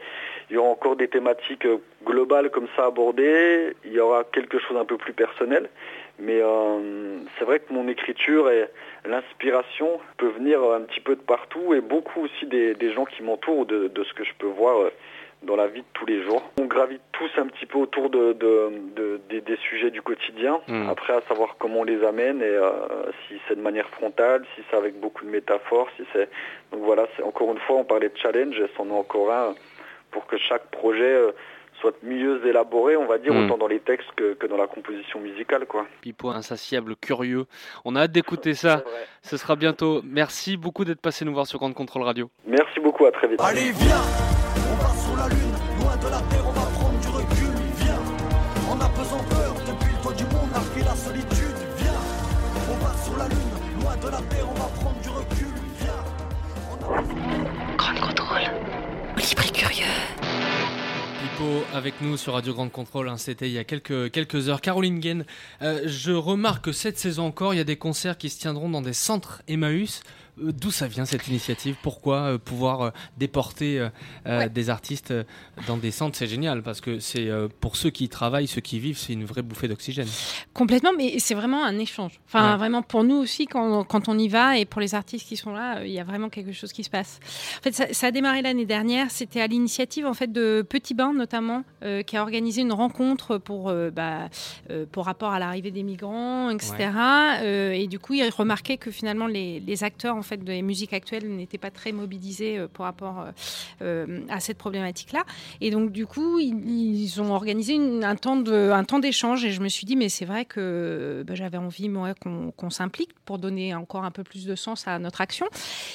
[0.50, 3.74] Il y aura encore des thématiques euh, globales comme ça abordées.
[3.84, 5.68] Il y aura quelque chose un peu plus personnel.
[6.18, 8.68] Mais euh, c'est vrai que mon écriture et
[9.04, 13.66] l'inspiration peut venir un petit peu de partout et beaucoup aussi des, gens qui m'entourent,
[13.66, 14.90] de, de, ce que je peux voir euh,
[15.42, 16.42] dans la vie de tous les jours.
[16.60, 18.32] On gravite tous un petit peu autour de,
[19.28, 20.60] des, sujets du quotidien.
[20.68, 20.88] Hmm.
[20.88, 22.70] Après, à savoir comment on les amène et euh,
[23.26, 26.28] si c'est de manière frontale, si c'est avec beaucoup de métaphores, si c'est.
[26.72, 29.54] Donc voilà, c'est encore une fois, on parlait de challenge, et c'en est encore un
[30.14, 31.32] pour que chaque projet euh,
[31.80, 33.44] soit mieux élaboré, on va dire, hmm.
[33.44, 35.66] autant dans les textes que, dans la composition musicale.
[35.66, 35.86] Quoi.
[36.00, 37.46] Pipo, insatiable, curieux.
[37.84, 38.84] On a hâte d'écouter ça.
[39.22, 40.00] Ce sera bientôt.
[40.04, 42.30] Merci beaucoup d'être passé nous voir sur Grande Contrôle Radio.
[42.46, 43.40] Merci beaucoup, à très vite.
[43.42, 44.04] Allez, viens
[44.70, 47.52] On va sur la Lune, loin de la Terre, on va prendre du recul.
[47.82, 48.00] Viens
[48.70, 51.58] En apesanteur, depuis le toit du monde, marquer la solitude.
[51.76, 52.00] Viens
[52.70, 55.52] On va sur la Lune, loin de la Terre, on va prendre du recul.
[55.80, 56.04] Viens.
[59.36, 59.86] Curieux
[61.74, 64.60] avec nous sur Radio Grande Contrôle, hein, c'était il y a quelques, quelques heures.
[64.60, 65.24] Caroline Guen,
[65.62, 68.68] euh, je remarque que cette saison encore, il y a des concerts qui se tiendront
[68.68, 70.02] dans des centres Emmaüs.
[70.42, 71.76] Euh, d'où ça vient cette initiative?
[71.82, 73.88] Pourquoi euh, pouvoir euh, déporter
[74.50, 75.14] des artistes
[75.66, 76.16] dans des centres?
[76.16, 77.28] C'est génial parce que c'est
[77.60, 80.08] pour ceux qui travaillent, ceux qui vivent, c'est une vraie bouffée d'oxygène.
[80.52, 82.20] Complètement, mais c'est vraiment un échange.
[82.26, 85.36] Enfin, vraiment pour nous aussi, quand, quand, on y va et pour les artistes qui
[85.36, 87.20] sont là, il y a vraiment quelque chose qui se passe.
[87.58, 89.10] En fait, ça, a démarré l'année dernière.
[89.10, 91.64] C'était à l'initiative en fait de Petit Bain notamment,
[92.06, 94.28] qui a organisé une rencontre pour bah,
[94.92, 96.90] pour rapport à l'arrivée des migrants, etc.
[97.42, 101.58] et du coup, il remarquait que finalement les, les acteurs fait des musiques actuelles n'était
[101.58, 103.26] pas très mobilisé euh, par rapport
[103.82, 105.24] euh, à cette problématique-là.
[105.60, 109.60] Et donc du coup, ils, ont organisé un temps de, un temps d'échange et je
[109.60, 113.74] me suis dit mais c'est vrai que bah, j'avais envie moi qu'on s'implique pour donner
[113.74, 115.46] encore un peu plus de sens à notre action.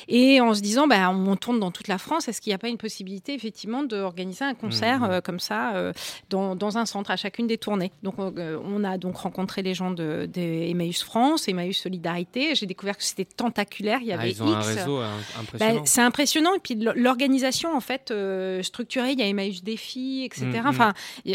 [0.07, 2.59] Et en se disant bah, on tourne dans toute la France, est-ce qu'il n'y a
[2.59, 5.21] pas une possibilité effectivement d'organiser un concert mmh.
[5.21, 5.91] comme ça
[6.29, 7.91] dans, dans, un centre à chacune des tournées?
[8.03, 12.55] Donc on a donc rencontré les gens de, de Emmaüs France, Emmaüs Solidarité.
[12.55, 13.99] J'ai découvert que c'était tentaculaire.
[14.01, 14.99] Il y ah, ils ont un réseau
[15.39, 15.75] impressionnant.
[15.75, 16.53] Bah, c'est impressionnant.
[16.55, 20.45] Et puis l'organisation, en fait, euh, structurée, il y a Emmaüs Défi, etc.
[20.45, 20.67] Mm, mm.
[20.67, 20.93] Enfin,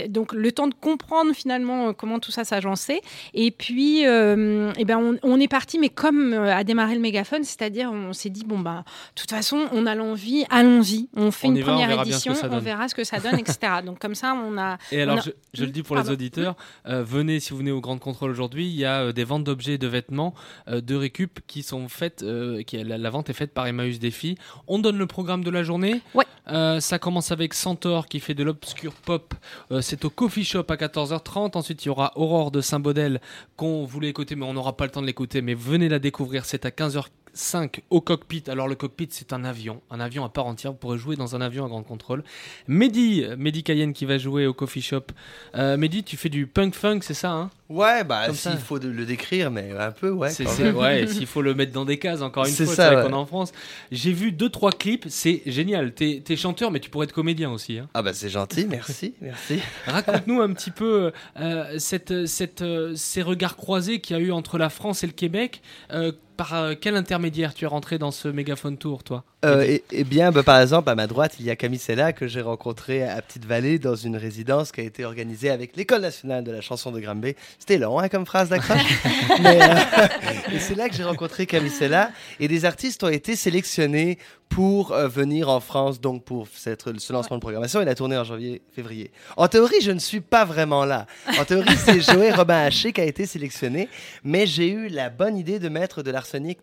[0.09, 3.01] donc le temps de comprendre finalement euh, comment tout ça s'agençait.
[3.33, 7.91] Et puis, euh, eh ben, on, est parti, mais comme a démarré le mégaphone, c'est-à-dire
[7.93, 11.09] on s'est dit, bon, bah, de toute façon, on a l'envie, allons-y.
[11.17, 13.59] On fait une première édition, on verra ce que ça donne, etc.
[13.85, 14.79] donc comme ça, on a...
[14.93, 15.21] Et alors,
[15.53, 18.77] Je, le dis pour les auditeurs, venez, si vous venez au Grand Contrôle aujourd'hui, il
[18.77, 20.35] y a des ventes d'objets et de vêtements
[20.69, 24.37] de récup qui sont faites, euh, qui, la, vente est faite par Emmaüs Défi.
[24.67, 26.01] On donne le programme de la journée.
[26.15, 26.25] Ouais.
[26.49, 29.35] Euh, ça commence avec Centaure qui fait de l'obscur pop.
[29.71, 31.57] Euh, c'est au Coffee Shop à 14h30.
[31.57, 33.21] Ensuite, il y aura Aurore de Saint-Baudel
[33.57, 35.43] qu'on voulait écouter, mais on n'aura pas le temps de l'écouter.
[35.43, 36.45] Mais venez la découvrir.
[36.45, 38.45] C'est à 15h 5 au cockpit.
[38.49, 40.73] Alors le cockpit c'est un avion, un avion à part entière.
[40.73, 42.25] Vous pourrez jouer dans un avion à grande contrôle.
[42.69, 45.07] Mehdi, Mehdi Cayenne qui va jouer au coffee shop.
[45.55, 47.51] Euh, Mehdi, tu fais du punk funk, c'est ça hein?
[47.71, 50.29] Ouais, bah s'il faut le décrire, mais un peu, ouais.
[50.31, 53.11] C'est, ouais, s'il faut le mettre dans des cases, encore une fois, c'est vrai qu'on
[53.11, 53.53] est en France.
[53.91, 55.95] J'ai vu deux trois clips, c'est génial.
[55.95, 57.79] T'es, es chanteur, mais tu pourrais être comédien aussi.
[57.79, 57.89] Hein.
[57.95, 59.61] Ah bah c'est gentil, merci, merci.
[59.87, 64.31] Raconte-nous un petit peu euh, cette, cette, euh, ces regards croisés qu'il y a eu
[64.31, 65.63] entre la France et le Québec.
[65.91, 69.25] Euh, par euh, quel intermédiaire tu es rentré dans ce mégaphone tour, toi?
[69.45, 72.27] Euh, eh, bien, bah, par exemple, à ma droite, il y a Camille Sella que
[72.27, 76.51] j'ai rencontré à Petite-Vallée dans une résidence qui a été organisée avec l'École nationale de
[76.51, 77.35] la chanson de Granby.
[77.59, 78.81] C'était long hein, comme phrase d'accroche.
[79.45, 80.07] Euh,
[80.53, 82.11] et c'est là que j'ai rencontré Camille Sella.
[82.41, 84.19] Et des artistes ont été sélectionnés
[84.49, 87.83] pour euh, venir en France, donc pour cette, ce lancement de programmation.
[87.83, 89.11] Il a tourné en janvier-février.
[89.37, 91.07] En théorie, je ne suis pas vraiment là.
[91.39, 93.89] En théorie, c'est Joël Robin Haché qui a été sélectionné,
[94.23, 96.11] mais j'ai eu la bonne idée de mettre de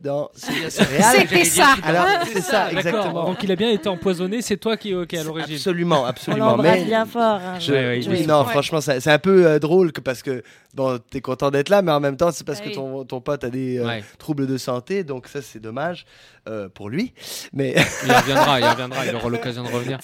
[0.02, 0.30] dans.
[0.34, 1.76] C'était ça.
[1.84, 3.26] Alors, c'est ça, exactement.
[3.26, 5.56] Donc il a bien été empoisonné, c'est toi qui, qui est à l'origine.
[5.56, 6.54] Absolument, absolument.
[6.54, 7.40] On mais bien fort.
[7.42, 7.58] Hein.
[7.70, 10.44] oui, non, franchement, c'est un peu euh, drôle que, parce que
[10.74, 13.22] bon, tu es content d'être là, mais en même temps, c'est parce que ton, ton,
[13.22, 16.06] pote a des euh, troubles de santé, donc ça, c'est dommage
[16.48, 17.14] euh, pour lui.
[17.54, 20.00] Mais il reviendra, il reviendra, il aura l'occasion de revenir.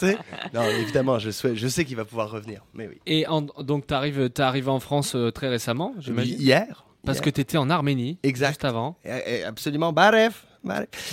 [0.53, 2.61] non, évidemment, je, souhaite, je sais qu'il va pouvoir revenir.
[2.73, 2.99] Mais oui.
[3.05, 3.25] Et
[3.59, 6.39] donc, tu arrives, es arrivé en France très récemment, j'imagine?
[6.39, 6.86] Hier.
[7.07, 8.49] Parce que tu étais en Arménie, exact.
[8.49, 8.97] juste avant.
[9.45, 9.93] absolument.
[9.93, 10.45] Baref.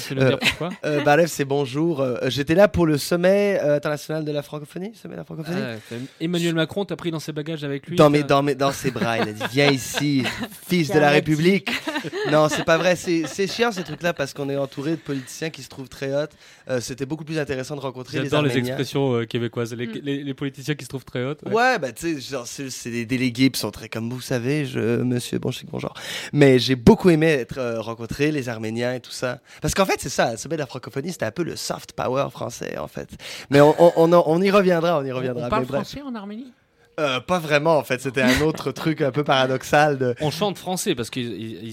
[0.09, 2.01] Tu dire pourquoi euh, c'est bonjour.
[2.01, 4.93] Euh, j'étais là pour le sommet euh, international de la francophonie.
[4.95, 5.61] Sommet de la francophonie.
[5.63, 7.97] Ah, Emmanuel Macron t'a pris dans ses bagages avec lui.
[7.97, 9.19] Dans, mes, dans, mes, dans ses bras.
[9.19, 10.25] Il a dit Viens ici,
[10.69, 11.71] fils de la République.
[12.31, 12.97] Non, c'est pas vrai.
[12.97, 16.33] C'est chiant ces trucs-là parce qu'on est entouré de politiciens qui se trouvent très hautes.
[16.81, 18.55] C'était beaucoup plus intéressant de rencontrer les Arméniens.
[18.55, 19.75] les expressions québécoises.
[19.75, 21.43] Les, les, politiciens qui se trouvent très hautes.
[21.47, 25.39] Ouais, bah tu sais, c'est des délégués qui sont très comme vous savez, je, monsieur
[25.39, 25.95] Bonchic, bonjour.
[26.33, 29.41] Mais j'ai beaucoup aimé être rencontré les Arméniens et tout ça.
[29.63, 31.93] Parce qu'en fait, c'est ça, le sommet de la francophonie, c'était un peu le soft
[31.93, 33.09] power français, en fait.
[33.51, 35.47] Mais on, on, on, y reviendra, on y reviendra.
[35.47, 36.53] On parle français en Arménie?
[36.99, 39.99] Euh, pas vraiment en fait, c'était un autre truc un peu paradoxal.
[39.99, 40.15] De...
[40.21, 41.21] On chante français parce que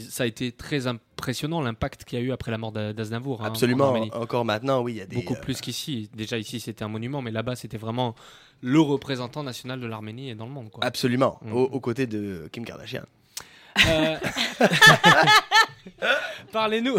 [0.10, 3.42] ça a été très impressionnant l'impact qu'il y a eu après la mort d'Aznavour.
[3.42, 5.16] Hein, Absolument, encore maintenant, oui, il y a des.
[5.16, 6.10] Beaucoup plus qu'ici.
[6.16, 8.16] Déjà ici c'était un monument, mais là-bas c'était vraiment
[8.62, 10.70] le représentant national de l'Arménie et dans le monde.
[10.70, 10.84] Quoi.
[10.84, 11.54] Absolument, mm.
[11.54, 13.04] aux côtés de Kim Kardashian.
[13.88, 14.18] Euh,
[16.52, 16.98] Parlez-nous,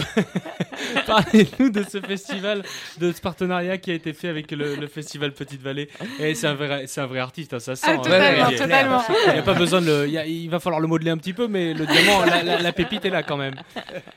[1.07, 2.63] parlez-nous de ce festival,
[2.99, 5.89] de ce partenariat qui a été fait avec le, festival Petite Vallée.
[6.19, 7.87] Et c'est un vrai, c'est un vrai artiste, hein, ça sent.
[7.91, 9.03] Ah, totalement, totalement.
[9.35, 11.75] Il, a pas besoin de le, il, va falloir le modeler un petit peu, mais
[11.75, 13.55] le diamant, la, pépite est là quand même.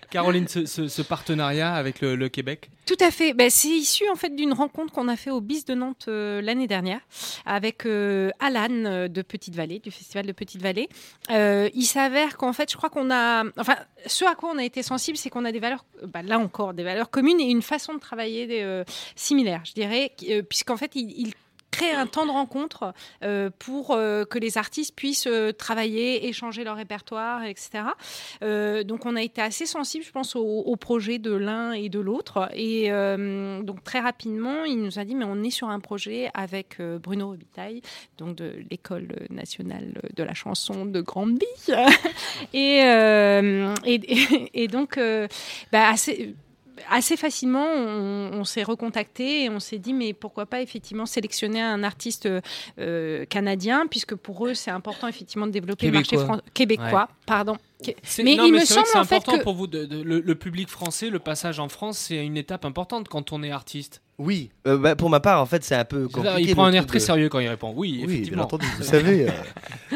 [0.10, 2.70] Caroline, ce, partenariat avec le, Québec?
[2.86, 3.34] Tout à fait.
[3.34, 6.42] Ben, c'est issu en fait d'une rencontre qu'on a fait au BIS de Nantes euh,
[6.42, 7.00] l'année dernière
[7.46, 10.88] avec euh, Alan de Petite Vallée, du festival de Petite Vallée.
[11.30, 14.84] il s'avère qu'en fait, je crois qu'on a, enfin, ce à quoi on a été
[14.84, 17.96] sensible, c'est qu'on a des valeurs, bah, là encore, des valeurs communes et une façon
[17.96, 18.84] de travailler euh,
[19.16, 21.34] similaire, je dirais, euh, puisqu'en fait, il,
[21.76, 27.44] crée un temps de rencontre euh, pour que les artistes puissent travailler, échanger leur répertoire,
[27.44, 27.84] etc.
[28.42, 32.50] donc on a été assez sensible, je pense, au, projet de l'un et de l'autre.
[32.54, 36.82] Et donc très rapidement, il nous a dit, mais on est sur un projet avec
[37.02, 37.82] Bruno Robitaille,
[38.18, 41.40] donc de l'École nationale de la chanson de Grande
[42.54, 42.80] et,
[43.86, 45.00] et, et, donc,
[45.72, 46.36] bah, assez
[46.90, 51.84] assez facilement, on, s'est recontacté et on s'est dit, mais pourquoi pas effectivement sélectionner un
[51.84, 52.28] artiste
[52.80, 56.18] euh, canadien, puisque pour eux, c'est important effectivement de développer le marché
[56.54, 57.10] québécois.
[57.26, 57.58] Pardon.
[58.04, 59.68] C'est- Mais non, il mais me semble c'est en fait important que pour vous.
[59.68, 63.32] de- de- le, le public français, le passage en France, c'est une étape importante quand
[63.32, 64.02] on est artiste.
[64.18, 66.42] Oui, euh, bah, pour ma part, en fait, c'est un peu compliqué.
[66.44, 67.74] il prend un air très de- sérieux quand il répond.
[67.76, 68.44] Oui, Oui, bien effectivement.
[68.44, 68.66] entendu.
[68.78, 69.28] Vous savez.
[69.28, 69.32] euh,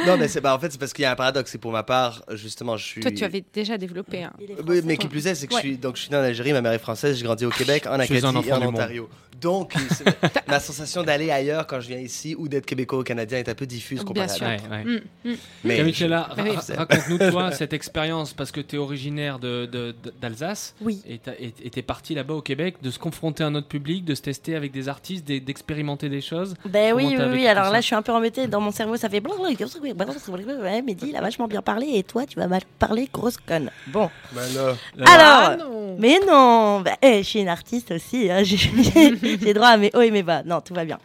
[0.05, 1.51] Non, mais c'est bah, en fait, c'est parce qu'il y a un paradoxe.
[1.51, 3.01] C'est pour ma part, justement, je suis.
[3.01, 4.23] toi, tu avais déjà développé.
[4.23, 4.33] un-
[4.67, 5.61] Oui, mais qui plus est, c'est que Ouais.
[5.61, 7.49] je suis donc je suis né en Algérie, ma mère est française, j'ai grandi au
[7.49, 8.67] Québec, en Je suis Acadie un et enfant en.
[8.69, 9.09] Ontario.
[9.41, 9.73] Donc
[10.47, 13.55] ma sensation d'aller ailleurs quand je viens ici ou d'être québécois ou canadien est un
[13.55, 14.45] peu diffuse Bien comparée sûr.
[14.45, 14.83] à Ouais, ouais.
[14.83, 15.35] Mm, mm.
[15.63, 16.49] Mais Camilla, Ah oui.
[16.51, 21.01] ra- raconte-nous toi cette expérience parce que tu es originaire de- de- de- d'Alsace Oui.
[21.07, 21.19] et
[21.63, 24.21] et t'es parti là-bas au Québec de se confronter à un autre public, de se
[24.21, 26.55] tester avec des artistes, d'e- d'expérimenter des choses.
[26.65, 27.47] Ben oui, Comment oui, oui.
[27.47, 28.47] Alors là, je suis un peu embêtée.
[28.47, 29.21] Dans mon cerveau, ça fait.
[29.25, 31.87] Ouais, Mehdi, il a vachement bien parlé.
[31.95, 33.69] Et toi, tu vas mal parler, grosse conne.
[33.87, 34.09] Bon.
[34.33, 34.75] Ben là,
[35.05, 35.57] Ah Alors.
[35.69, 38.29] non Mais non, bah, eh, je suis une artiste aussi.
[38.31, 38.43] hein,
[39.41, 40.43] J'ai droit à mes hauts et mes bas.
[40.43, 40.99] Non, tout va bien.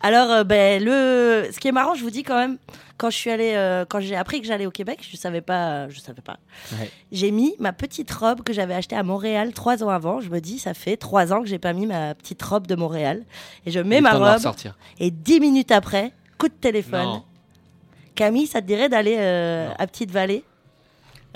[0.00, 2.58] Alors, euh, ben, le, ce qui est marrant, je vous dis quand même,
[2.96, 5.88] quand je suis allée, euh, quand j'ai appris que j'allais au Québec, je savais pas,
[5.88, 6.38] je savais pas.
[6.72, 6.90] Ouais.
[7.12, 10.20] J'ai mis ma petite robe que j'avais achetée à Montréal trois ans avant.
[10.20, 12.74] Je me dis, ça fait trois ans que j'ai pas mis ma petite robe de
[12.74, 13.24] Montréal,
[13.64, 14.40] et je mets ma robe.
[14.98, 17.04] Et dix minutes après, coup de téléphone.
[17.04, 17.24] Non.
[18.14, 20.42] Camille, ça te dirait d'aller euh, à Petite Vallée?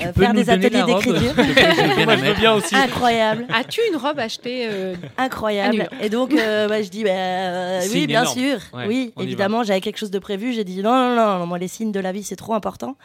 [0.00, 1.34] Tu euh, peux faire nous des ateliers d'écriture
[2.04, 2.74] Moi, je veux bien aussi.
[2.74, 3.46] Incroyable.
[3.52, 5.88] As-tu une robe achetée euh, Incroyable.
[6.02, 8.38] Et donc, euh, bah, je dis, bah, euh, oui, bien énorme.
[8.38, 8.58] sûr.
[8.72, 10.52] Ouais, oui, évidemment, j'avais quelque chose de prévu.
[10.52, 12.96] J'ai dit, non, non, non, non, moi, les signes de la vie, c'est trop important.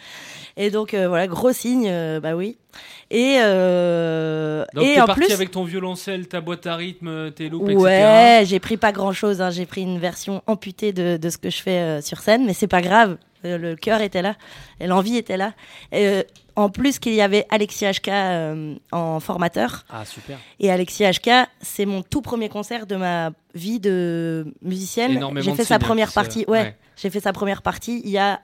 [0.57, 2.57] Et donc, euh, voilà, gros signe, euh, bah oui.
[3.11, 7.31] Et, euh, Donc et t'es en parti plus, avec ton violoncelle, ta boîte à rythme,
[7.31, 7.83] tes loupes, etc.
[7.83, 9.43] ouais, j'ai pris pas grand chose.
[9.51, 12.53] J'ai pris une version amputée de, de ce que je fais euh, sur scène, mais
[12.53, 13.17] c'est pas grave.
[13.43, 14.35] Euh, le cœur était là,
[14.79, 15.53] et l'envie était là.
[15.91, 16.23] Et, euh,
[16.55, 19.85] en plus qu'il y avait Alexis HK euh, en formateur.
[19.89, 20.37] Ah super.
[20.59, 21.29] Et Alexis HK,
[21.61, 25.19] c'est mon tout premier concert de ma vie de musicienne.
[25.39, 26.45] J'ai fait sa première partie.
[26.47, 26.77] Ouais, ouais.
[26.95, 28.39] j'ai fait sa première partie il y a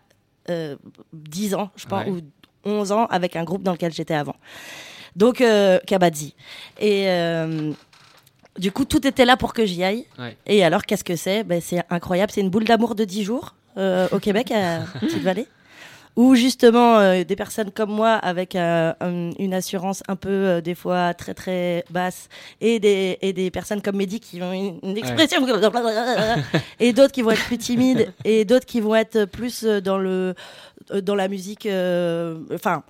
[0.49, 0.75] euh,
[1.13, 2.11] 10 ans, je pense, Ouais.
[2.11, 2.19] ou
[2.65, 4.35] 11 ans, avec un groupe dans lequel j'étais avant.
[5.15, 6.35] Donc, euh, Kabadzi.
[6.79, 7.71] Et euh,
[8.57, 10.05] du coup, tout était là pour que j'y aille.
[10.19, 10.37] Ouais.
[10.45, 11.43] Et alors, qu'est-ce que c'est?
[11.43, 12.31] Ben, C'est incroyable.
[12.31, 15.47] C'est une boule d'amour de 10 jours euh, au Québec, à Petite-Vallée.
[16.17, 20.61] Où justement, euh, des personnes comme moi, avec euh, un- une assurance un peu, euh,
[20.61, 22.27] des fois, très très basse,
[22.59, 25.39] et des, et des personnes comme Mehdi qui ont une, une expression,
[26.79, 30.33] et d'autres qui vont être plus timides, et d'autres qui vont être plus dans, le,
[31.01, 31.65] dans la musique.
[32.53, 32.83] Enfin,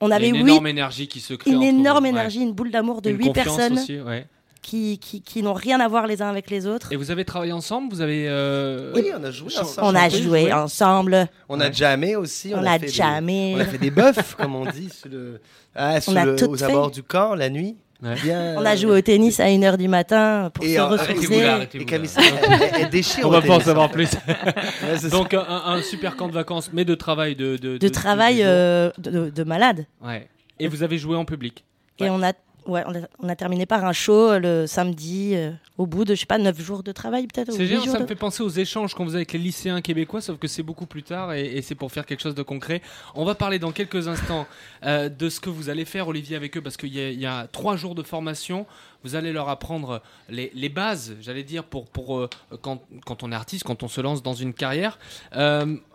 [0.00, 1.50] on avait une énorme énergie qui se crée.
[1.50, 2.10] une énorme Ouais.
[2.10, 4.26] énergie, une boule d'amour de huit personnes aussi, ouais.
[4.62, 6.92] Qui, qui, qui n'ont rien à voir les uns avec les autres.
[6.92, 8.26] Et vous avez travaillé ensemble Vous avez.
[8.28, 9.86] euh, Oui, on a joué ensemble.
[9.86, 12.52] On a chanté, joué ensemble, On a jamais aussi.
[12.54, 13.54] on a fait des- jamais.
[13.56, 15.40] On a fait des bœufs, comme on dit, sur le,
[15.74, 16.64] ah, sur a le- tout aux fait.
[16.64, 17.76] abords du camp, la nuit.
[18.00, 18.14] Ouais.
[18.22, 21.42] Bien, On a joué au tennis à 1h du matin pour Et se arrêtez-vous Et
[21.42, 21.66] là.
[21.66, 22.24] Camille, elle,
[22.62, 23.26] elle- elle déchire.
[23.26, 24.10] On va pas en tennis, savoir plus.
[25.02, 27.56] Ouais, Donc un, un super camp de vacances, mais de travail de.
[27.56, 29.86] De, De travail de- de- euh, de, de- de malade.
[30.00, 30.28] Ouais.
[30.60, 31.64] Et vous avez joué en public.
[31.98, 32.32] Et on a,
[32.68, 36.04] ouais, on, a, on a terminé par un show euh, le samedi, euh, au bout
[36.04, 37.52] de, je sais pas, 9 jours de travail peut-être.
[37.52, 40.20] C'est génial, ça de- me fait penser aux échanges qu'on faisait avec les lycéens québécois,
[40.20, 42.80] sauf que c'est beaucoup plus tard et, et c'est pour faire quelque chose de concret.
[43.14, 44.46] On va parler dans quelques instants
[44.84, 47.20] euh, de ce que vous allez faire, Olivier, avec eux, parce qu'il y, a- il
[47.20, 48.66] y a trois jours de formation.
[49.04, 52.28] Vous allez leur apprendre les, les bases, j'allais dire, pour, pour euh,
[52.62, 54.98] quand, quand on est artiste, quand on se lance dans une carrière.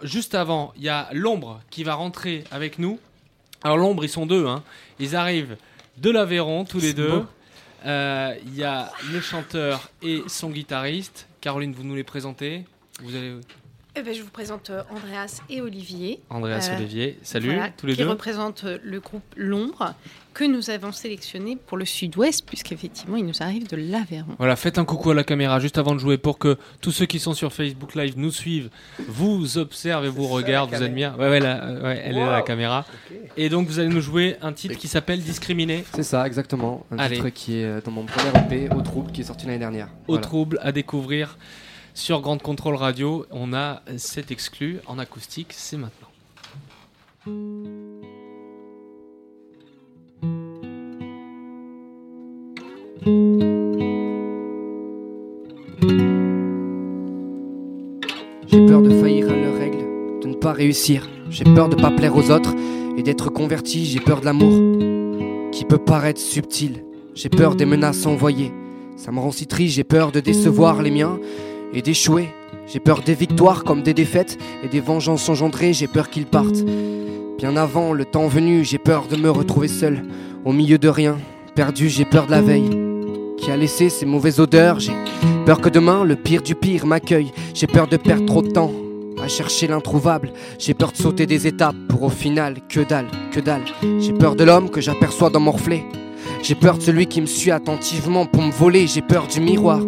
[0.02, 3.00] Juste avant, il y a l'ombre qui va rentrer avec nous.
[3.64, 4.64] Alors l'ombre, ils sont deux, hein.
[5.00, 5.56] ils arrivent
[5.98, 7.24] de l'Aveyron, tous les deux.
[7.86, 11.28] Euh, Il y a le chanteur et son guitariste.
[11.42, 12.66] Caroline, vous nous les présentez
[13.02, 13.36] Vous allez
[13.96, 16.20] Eh ben, Je vous présente euh, Andreas et Olivier.
[16.32, 18.10] Andreas Euh, Olivier, salut Voilà, tous les qui deux.
[18.10, 19.94] représentent euh, le groupe L'Ombre,
[20.34, 24.34] que nous avons sélectionné pour le sud-ouest, puisqu'effectivement, il nous arrive de l'Aveyron.
[24.40, 27.06] Voilà, faites un coucou à la caméra juste avant de jouer pour que tous ceux
[27.06, 28.72] qui sont sur Facebook Live nous suivent,
[29.08, 31.16] vous observent et vous regardent, vous admirent.
[31.20, 32.88] Ouais, ouais, elle est là la caméra.
[33.38, 36.84] Et donc vous allez nous jouer un titre qui s'appelle Discriminé C'est ça, exactement.
[36.90, 37.18] Un Allez.
[37.18, 39.90] titre qui est dans mon premier EP, Au Trouble, qui est sorti l'année dernière.
[40.08, 40.22] au Voilà.
[40.24, 41.38] trouble à découvrir
[41.94, 43.26] sur Grande Contrôle Radio.
[43.32, 46.08] On a cet exclu en acoustique, c'est maintenant.
[58.48, 61.08] J'ai peur de faillir à leurs règles, de ne pas réussir.
[61.30, 62.54] J'ai peur de pas plaire aux autres
[62.98, 63.86] et d'être converti.
[63.86, 66.84] J'ai peur de l'amour qui peut paraître subtil.
[67.16, 68.52] J'ai peur des menaces envoyées.
[68.96, 69.76] Ça me rend si triste.
[69.76, 71.20] J'ai peur de décevoir les miens
[71.74, 72.30] et d'échouer.
[72.68, 75.74] J'ai peur des victoires comme des défaites et des vengeances engendrées.
[75.74, 76.64] J'ai peur qu'ils partent.
[77.38, 80.04] Bien avant le temps venu, j'ai peur de me retrouver seul
[80.46, 81.18] au milieu de rien.
[81.56, 82.70] Perdu, j'ai peur de la veille
[83.38, 84.80] qui a laissé ses mauvaises odeurs?
[84.80, 84.94] J'ai
[85.46, 87.32] peur que demain le pire du pire m'accueille.
[87.54, 88.72] J'ai peur de perdre trop de temps
[89.22, 90.32] à chercher l'introuvable.
[90.60, 93.64] J'ai peur de sauter des étapes pour au final que dalle, que dalle.
[94.00, 95.84] J'ai peur de l'homme que j'aperçois dans mon reflet.
[96.42, 98.88] J'ai peur de celui qui me suit attentivement pour me voler.
[98.88, 99.80] J'ai peur du miroir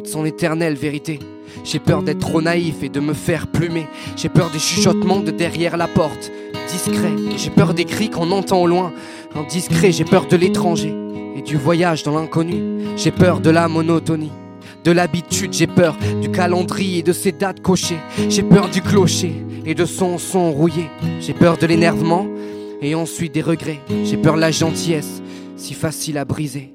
[0.00, 1.18] de son éternelle vérité.
[1.64, 3.86] J'ai peur d'être trop naïf et de me faire plumer.
[4.16, 6.30] J'ai peur des chuchotements de derrière la porte,
[6.70, 7.12] discret.
[7.36, 8.92] J'ai peur des cris qu'on entend au loin,
[9.34, 9.92] indiscret.
[9.92, 10.94] J'ai peur de l'étranger
[11.36, 12.84] et du voyage dans l'inconnu.
[12.96, 14.32] J'ai peur de la monotonie.
[14.84, 17.98] De l'habitude, j'ai peur du calendrier et de ses dates cochées.
[18.28, 19.32] J'ai peur du clocher
[19.66, 20.86] et de son son rouillé.
[21.20, 22.26] J'ai peur de l'énervement
[22.80, 23.80] et ensuite des regrets.
[24.04, 25.22] J'ai peur de la gentillesse,
[25.56, 26.72] si facile à briser.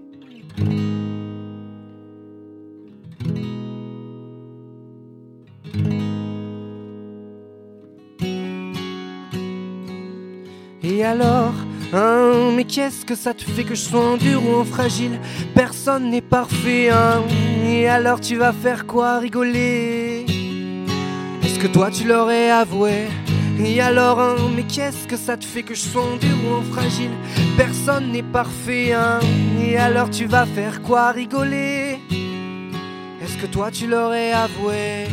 [10.87, 11.53] Et alors,
[11.93, 15.19] hein, mais qu'est-ce que ça te fait que je sois en dur ou en fragile?
[15.55, 17.23] Personne n'est parfait, hein.
[17.65, 19.17] Et alors tu vas faire quoi?
[19.17, 20.25] Rigoler?
[21.43, 23.07] Est-ce que toi tu l'aurais avoué?
[23.59, 26.53] Et alors, hein, mais qu'est-ce que ça te fait que je sois en dur ou
[26.53, 27.11] en fragile?
[27.57, 29.19] Personne n'est parfait, hein.
[29.59, 31.11] Et alors tu vas faire quoi?
[31.11, 31.99] Rigoler?
[33.23, 35.07] Est-ce que toi tu l'aurais avoué?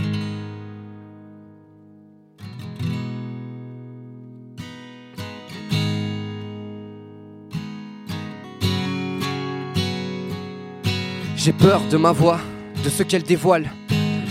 [11.44, 12.38] J'ai peur de ma voix,
[12.84, 13.68] de ce qu'elle dévoile.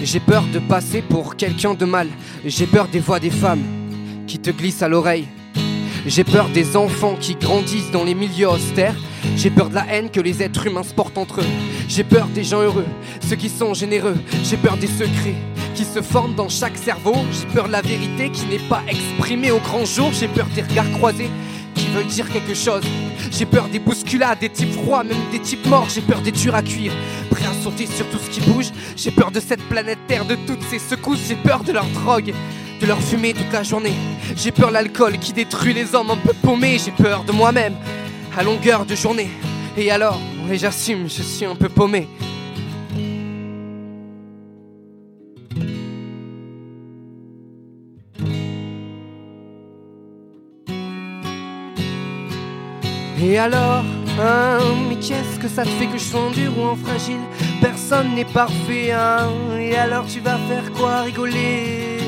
[0.02, 2.08] J'ai peur de passer pour quelqu'un de mal.
[2.46, 3.64] J'ai peur des voix des femmes
[4.28, 5.28] qui te glissent à l'oreille.
[6.06, 8.96] J'ai peur des enfants qui grandissent dans les milieux austères.
[9.36, 11.50] J'ai peur de la haine que les êtres humains se portent entre eux.
[11.90, 12.88] J'ai peur des gens heureux,
[13.28, 14.16] ceux qui sont généreux.
[14.46, 15.36] J'ai peur des secrets
[15.76, 17.16] qui se forment dans chaque cerveau.
[17.34, 20.12] J'ai peur de la vérité qui n'est pas exprimée au grand jour.
[20.14, 21.30] J'ai peur des regards croisés
[21.76, 22.84] qui veulent dire quelque chose?
[23.32, 25.88] J'ai peur des bousculades, des types froids, même des types morts.
[25.94, 26.94] J'ai peur des durs à cuire,
[27.30, 28.72] prêts à sauter sur tout ce qui bouge.
[28.96, 31.22] J'ai peur de cette planète Terre, de toutes ces secousses.
[31.28, 32.34] J'ai peur de leur drogue,
[32.80, 33.94] de leur fumée toute la journée.
[34.36, 36.78] J'ai peur l'alcool qui détruit les hommes un peu paumés.
[36.84, 37.76] J'ai peur de moi-même
[38.38, 39.30] à longueur de journée.
[39.78, 40.20] Et alors,
[40.52, 42.08] et j'assume, je suis un peu paumé.
[53.24, 53.84] Et alors,
[54.20, 54.58] hein,
[54.90, 57.22] mais qu'est-ce que ça te fait que je sois dur ou en fragile?
[57.62, 59.30] Personne n'est parfait, hein.
[59.60, 61.02] Et alors tu vas faire quoi?
[61.02, 62.00] Rigoler?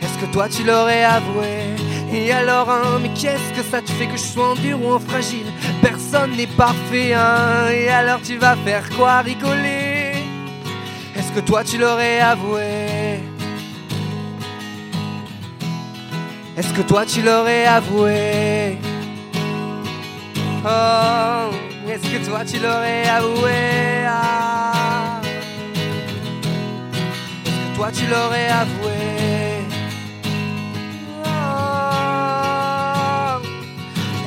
[0.00, 1.76] Est-ce que toi tu l'aurais avoué?
[2.14, 4.98] Et alors, hein, mais qu'est-ce que ça te fait que je sois dur ou en
[4.98, 5.46] fragile?
[5.82, 7.68] Personne n'est parfait, hein.
[7.70, 9.20] Et alors tu vas faire quoi?
[9.20, 10.12] Rigoler?
[11.14, 13.20] Est-ce que toi tu l'aurais avoué?
[16.56, 18.78] Est-ce que toi tu l'aurais avoué?
[20.68, 21.52] Oh,
[21.88, 25.20] est-ce que toi tu l'aurais avoué ah?
[27.44, 29.62] Est-ce que toi tu l'aurais avoué?
[31.24, 31.28] Oh.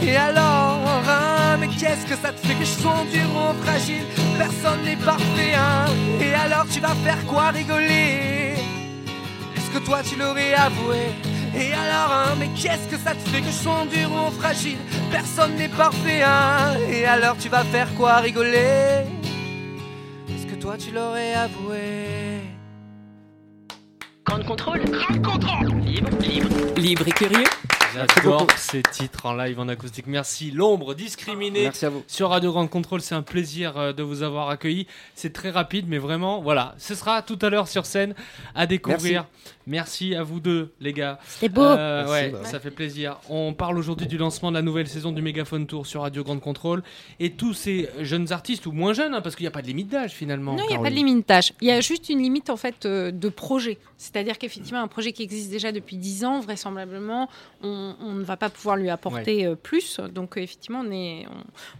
[0.02, 3.40] Et alors, hein, mais qu'est-ce que ça te fait que je sois en dur ou
[3.40, 4.06] en fragile?
[4.38, 5.88] Personne n'est parfait, hein?
[6.22, 8.54] Et alors tu vas faire quoi rigoler?
[9.58, 11.12] Est-ce que toi tu l'aurais avoué?
[11.56, 14.18] Et alors, hein, mais qu'est-ce que ça te fait que je sois en dur ou
[14.18, 14.78] en fragile?
[15.12, 19.06] Personne n'est parfait, hein Et alors tu vas faire quoi rigoler?
[20.30, 22.42] Est-ce que toi tu l'aurais avoué?
[24.26, 24.82] Grand contrôle.
[24.86, 25.80] Grand contrôle.
[25.82, 26.50] Libre, libre.
[26.78, 27.48] Libre et curieux.
[27.96, 30.06] J'adore ces titres en live en acoustique.
[30.06, 30.52] Merci.
[30.52, 31.64] L'ombre discriminée.
[31.64, 32.04] Merci à vous.
[32.08, 34.86] Sur Radio Grand Contrôle, c'est un plaisir euh, de vous avoir accueilli.
[35.16, 36.76] C'est très rapide, mais vraiment, voilà.
[36.78, 38.14] Ce sera tout à l'heure sur scène
[38.54, 39.26] à découvrir.
[39.26, 41.20] Merci, à vous deux, les gars.
[41.28, 41.62] C'était beau.
[41.62, 43.18] Euh, Merci, ouais, bah ça fait plaisir.
[43.30, 46.40] On parle aujourd'hui du lancement de la nouvelle saison du Mégaphone Tour sur Radio Grand
[46.40, 46.84] Contrôle.
[47.20, 49.68] Et tous ces jeunes artistes, ou moins jeunes, hein, parce qu'il n'y a pas de
[49.68, 50.56] limite d'âge finalement.
[50.56, 51.54] Non, il n'y a pas de limite d'âge.
[51.62, 53.78] Il y a juste une limite en fait euh, de projet.
[53.98, 57.30] C'est-à-dire qu'effectivement, un projet qui existe déjà depuis 10 ans, vraisemblablement,
[57.62, 60.00] on, on ne va pas pouvoir lui apporter euh, plus.
[60.00, 61.26] Donc euh, effectivement, on, est-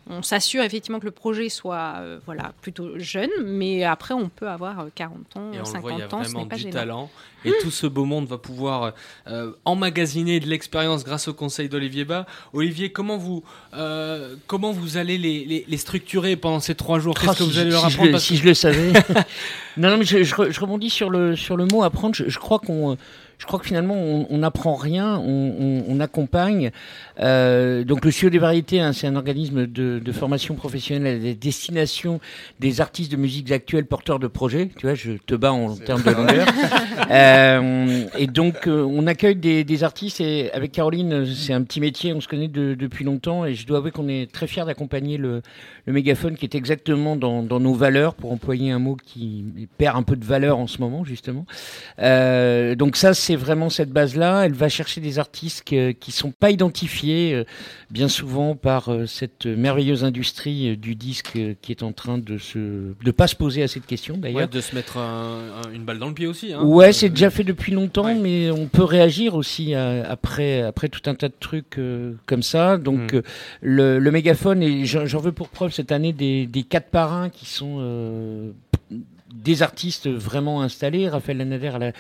[0.10, 4.28] on, on s'assure effectivement que le projet soit euh, voilà, plutôt jeune, mais après, on
[4.30, 6.30] peut avoir euh, 40 ans, Et on le voit, il y a 50 ans, ce
[6.30, 6.74] vraiment n'est pas du gênant.
[6.74, 7.10] talent.
[7.46, 8.94] Et tout ce beau monde va pouvoir
[9.28, 12.26] euh, emmagasiner de l'expérience grâce au conseil d'Olivier Bas.
[12.54, 17.16] Olivier, comment vous, euh, comment vous allez les, les- les structurer pendant ces trois jours?
[17.16, 18.12] Qu'est-ce Ah, que si vous allez je- leur si je apprendre?
[18.12, 18.94] Parce Si que- je le savais.
[19.78, 22.16] non, non, mais je, je re- je rebondis sur le, sur le mot apprendre.
[22.16, 22.98] Je crois qu'on.
[23.40, 23.96] Je crois que finalement,
[24.30, 26.72] on n'apprend rien, on, on- on accompagne.
[27.20, 31.34] Euh, donc, le CIO des variétés, hein, c'est un organisme de, de formation professionnelle à
[31.34, 32.20] destination
[32.60, 34.70] des artistes de musique actuelle porteurs de projets.
[34.78, 36.48] Tu vois, je te bats en termes de longueur.
[37.12, 41.80] Euh, et donc, euh, on accueille des, des artistes et avec Caroline, c'est un petit
[41.82, 44.66] métier, on se connaît de- depuis longtemps et je dois avouer qu'on est très fiers
[44.66, 45.42] d'accompagner le,
[45.88, 49.44] le mégaphone qui est exactement dans, dans nos valeurs, pour employer un mot qui
[49.80, 51.46] perd un peu de valeur en ce moment, justement.
[52.00, 54.46] Euh, donc ça, c'est c'est vraiment cette base-là.
[54.48, 57.44] Elle va chercher des artistes que- qui sont pas identifiés euh,
[57.92, 62.40] bien souvent par euh, cette merveilleuse industrie euh, du disque qui est en train de
[62.40, 64.50] se de pas se poser à cette question Ouais, d'ailleurs.
[64.50, 66.54] de se mettre un- un- une balle dans le pied aussi.
[66.54, 66.64] hein.
[66.64, 71.14] Ouais, c'est déjà fait depuis longtemps, mais on peut réagir aussi après, après tout un
[71.14, 71.80] tas de trucs
[72.26, 72.78] comme ça.
[72.78, 73.22] Donc Mm.
[73.62, 77.30] le, le mégaphone, et j'en j'en veux pour preuve cette année des, des quatre parrains
[77.30, 78.52] qui sont euh,
[79.32, 81.08] des artistes vraiment installés.
[81.08, 81.92] Raphaël Lanader, elle a,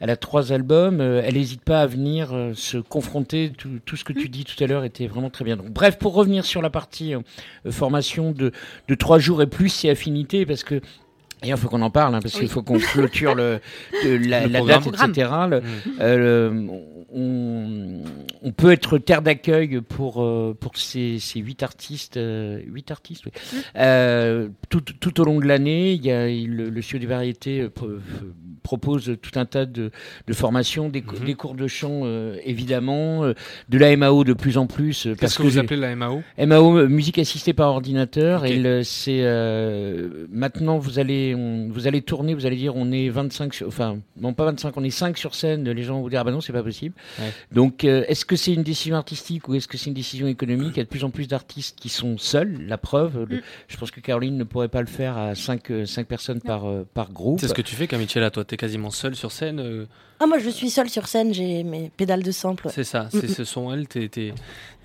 [0.00, 1.00] elle a trois albums.
[1.00, 3.52] euh, elle n'hésite pas à venir euh, se confronter.
[3.56, 5.56] Tout, tout ce que tu dis tout à l'heure était vraiment très bien.
[5.56, 7.20] Donc, bref, pour revenir sur la partie euh,
[7.70, 8.52] formation de,
[8.86, 10.80] de trois jours et plus, c'est affinité, parce que
[11.42, 12.40] D'ailleurs, il faut qu'on en parle, hein, parce Oui.
[12.40, 13.60] qu'il faut qu'on clôture le,
[14.04, 15.30] le- la, Le la date, etc.
[15.50, 15.62] Le-
[16.00, 16.66] euh,
[17.12, 18.00] on,
[18.42, 23.24] on peut être terre d'accueil pour, euh, pour ces, ces huit artistes, euh, huit artistes,
[23.26, 23.32] oui.
[23.76, 25.92] Euh, tout, tout au long de l'année.
[25.92, 27.88] Il y a le, le studio des variétés pro-
[28.62, 29.92] propose tout un tas de,
[30.26, 32.02] de formations, des, cou- des cours de chant
[32.44, 33.22] évidemment,
[33.68, 35.04] de la MAO de plus en plus.
[35.06, 38.44] parce Qu'est-ce que vous appelez la MAO MAO, musique assistée par ordinateur.
[38.44, 39.22] Et c'est
[40.32, 43.98] maintenant vous allez on- vous allez tourner, vous allez dire on est 25, sur- enfin
[44.20, 45.68] non pas 25, on est 5 sur scène.
[45.70, 46.94] Les gens vont vous dire ah bah non c'est pas possible.
[47.18, 47.32] Ouais.
[47.52, 50.72] Donc euh, est-ce que c'est une décision artistique ou est-ce que c'est une décision économique?
[50.74, 52.58] Il y a de plus en plus d'artistes qui sont seuls.
[52.66, 56.06] La preuve, le- je pense que Caroline ne pourrait pas le faire à 5 cinq
[56.06, 57.40] personnes par euh, par groupe.
[57.40, 58.30] C'est ce que tu fais, Camilla.
[58.30, 59.86] Toi, t'es quasiment seul sur scène.
[60.16, 62.68] Euh, Ah, moi, je suis seule sur scène, j'ai mes pédales de sample.
[62.74, 63.04] C'est ça.
[63.04, 63.34] Mm, C'est mm.
[63.34, 63.86] ce sont elles.
[63.88, 64.34] t'es- t'es-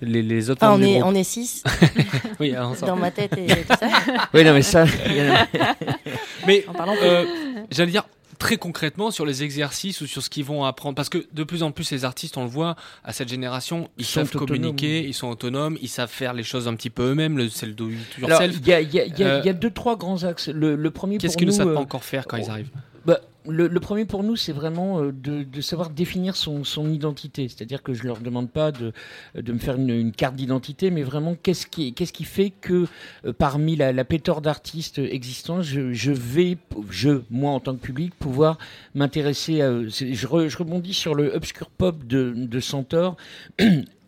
[0.00, 0.62] les, les autres.
[0.64, 1.62] Enfin, on est, on est six.
[2.40, 3.88] oui, ça- Dans ma tête et tout ça.
[4.34, 4.84] Oui, non, mais ça.
[6.46, 7.24] Mais En parlant euh,
[7.70, 8.04] j'allais dire
[8.38, 11.62] très concrètement sur les exercices ou sur ce qu'ils vont apprendre parce que de plus
[11.62, 12.74] en plus les artistes on le voit
[13.04, 15.08] à cette génération ils, savent communiquer autonomes.
[15.10, 17.72] ils sont autonomes ils savent faire les choses un petit peu eux-mêmes le c'est le
[17.74, 20.48] do it Alors, yourself il y a, y y Euh, y deux, trois grands axes.
[20.48, 22.70] Le, le premier qu'est-ce pour qu'ils ne savent euh, pas encore faire quand ils arrivent?
[23.04, 27.48] Bah, le, premier pour nous, c'est vraiment euh, de, savoir définir son, identité.
[27.48, 28.92] C'est-à-dire que je leur demande pas de,
[29.34, 32.86] me faire une, carte d'identité, mais vraiment qu'est-ce qui, qui fait que
[33.24, 36.58] euh, parmi la, la pléthore d'artistes existants, je, vais,
[36.90, 38.58] je, moi en tant que public, pouvoir
[38.94, 39.88] m'intéresser à eux?
[39.88, 43.16] Je, re- je rebondis sur le obscure pop de, de Centaure.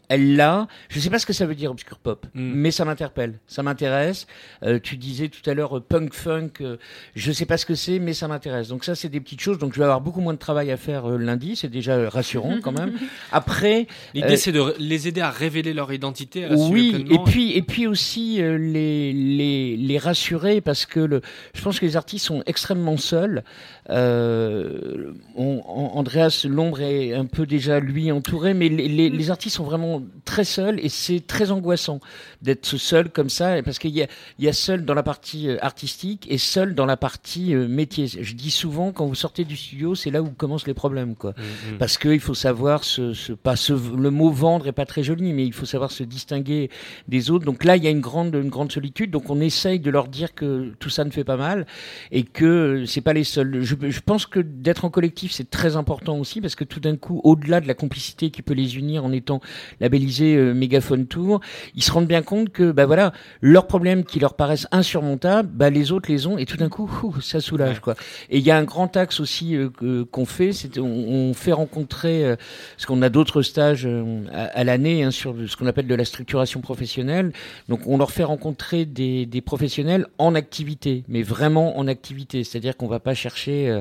[0.08, 0.68] Elle l'a.
[0.88, 3.62] Je ne sais pas ce que ça veut dire obscure pop, mais ça m'interpelle, ça
[3.62, 4.26] m'intéresse.
[4.62, 6.50] Euh, tu disais tout à l'heure euh, punk funk.
[6.60, 6.76] euh,
[7.14, 8.68] je ne sais pas ce que c'est, mais ça m'intéresse.
[8.68, 9.58] Donc ça, c'est des petites choses.
[9.58, 11.56] Donc je vais avoir beaucoup moins de travail à faire lundi.
[11.56, 12.92] C'est déjà rassurant quand même.
[13.32, 17.62] Après, l'idée c'est de les aider à révéler leur identité à oui, et puis et
[17.62, 21.20] puis aussi les, les les rassurer parce que le,
[21.54, 23.42] je pense que les artistes sont extrêmement seuls.
[23.88, 25.62] On-
[25.94, 29.93] Andreas Lombre est un peu déjà lui entouré, mais les, les artistes sont vraiment
[30.24, 32.00] très seuls et c'est très angoissant
[32.42, 34.06] d'être seul comme ça parce qu'il y a
[34.38, 37.68] il y a seul dans la partie euh, artistique et seul dans la partie euh,
[37.68, 38.06] métier.
[38.06, 41.34] Je dis souvent quand vous sortez du studio, c'est là où commencent les problèmes quoi.
[41.36, 41.78] Mhm.
[41.78, 45.32] Parce qu'il faut savoir se, se, pas se, le mot vendre est pas très joli,
[45.32, 46.70] mais il faut savoir se distinguer
[47.08, 47.44] des autres.
[47.44, 49.10] Donc là, il y a une grande, une grande solitude.
[49.10, 51.66] Donc on essaye de leur dire que tout ça ne fait pas mal
[52.10, 53.62] et que c'est pas les seuls.
[53.62, 56.96] Je, je pense que d'être en collectif, c'est très important aussi parce que tout d'un
[56.96, 59.40] coup, au-delà de la complicité qui peut les unir en étant
[59.84, 61.40] labellisé euh, Mégaphone Tour,
[61.74, 63.12] ils se rendent bien compte que, bah voilà,
[63.42, 66.90] leurs problèmes qui leur paraissent insurmontables, bah les autres les ont et tout d'un coup,
[67.02, 67.94] ouh, ça soulage quoi.
[68.30, 71.52] Et il y a un grand axe aussi euh, qu'on fait, c'est on, on fait
[71.52, 72.36] rencontrer, euh,
[72.76, 75.94] parce qu'on a d'autres stages euh, à, à l'année hein, sur ce qu'on appelle de
[75.94, 77.32] la structuration professionnelle.
[77.68, 82.42] Donc on leur fait rencontrer des, des professionnels en activité, mais vraiment en activité.
[82.42, 83.80] C'est-à-dire qu'on va pas chercher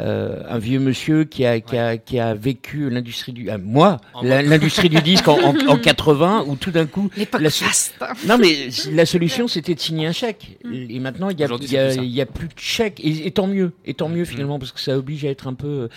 [0.00, 3.98] euh, un vieux monsieur qui a, qui a, qui a vécu l'industrie du, ah, moi,
[4.22, 7.94] l'industrie du disque en, en, en 80, où tout d'un coup, la so- faste.
[8.26, 10.58] non, mais la solution, c'était de signer un chèque.
[10.72, 13.00] Et maintenant, il y a, Aujourd'hui, il y a- y a plus de chèques.
[13.02, 13.72] Et, et tant mieux.
[13.84, 15.88] Et tant mieux, finalement, parce que ça oblige à être un peu euh,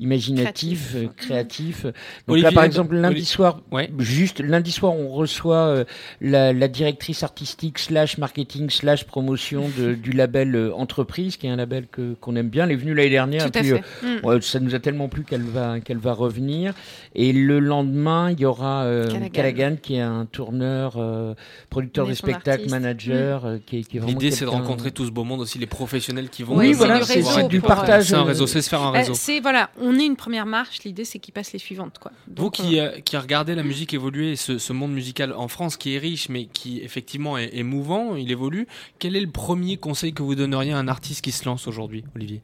[0.00, 0.94] imaginatif, Créatif.
[0.96, 1.82] euh, créatif.
[1.84, 1.92] Donc
[2.28, 3.90] Olivier, là, par exemple, lundi soir, Ouais.
[3.98, 5.84] juste lundi soir, on reçoit euh,
[6.20, 11.50] la, la directrice artistique slash marketing slash promotion de- du label euh, Entreprise, qui est
[11.50, 12.64] un label que qu'on aime bien.
[12.64, 13.50] Elle est venue l'année dernière.
[13.50, 13.82] Tout à puis, fait.
[14.04, 14.26] euh, Mm.
[14.26, 16.74] ouais, ça nous a tellement plu qu'elle va qu'elle va revenir.
[17.14, 19.28] Et le lendemain, il y aura euh, Callaghan.
[19.32, 21.34] Callaghan, qui est un tourneur, euh,
[21.70, 22.12] producteur de
[22.44, 22.70] d'artistes.
[22.70, 25.58] manager, euh, qui, est- qui est L'idée, c'est de rencontrer tout ce beau monde, aussi
[25.58, 26.56] les professionnels qui vont.
[26.56, 28.04] Oui, voilà, c'est du partage.
[28.08, 29.14] C'est un euh, réseau, c'est se faire un Euh, réseau.
[29.14, 30.82] c'est voilà, on est une première marche.
[30.84, 32.12] L'idée, c'est qu'ils passent les suivantes, quoi.
[32.36, 35.76] Vous qui, euh, qui regardez la musique évoluer, et ce, ce monde musical en France
[35.76, 38.66] qui est riche, mais qui effectivement est, est mouvant, il évolue,
[38.98, 42.04] quel est le premier conseil que vous donneriez à un artiste qui se lance aujourd'hui,
[42.14, 42.42] Olivier?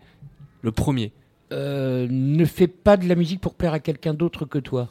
[0.62, 1.12] Le premier.
[1.53, 4.88] euh, ne fais pas de la musique pour plaire à quelqu'un d'autre que toi.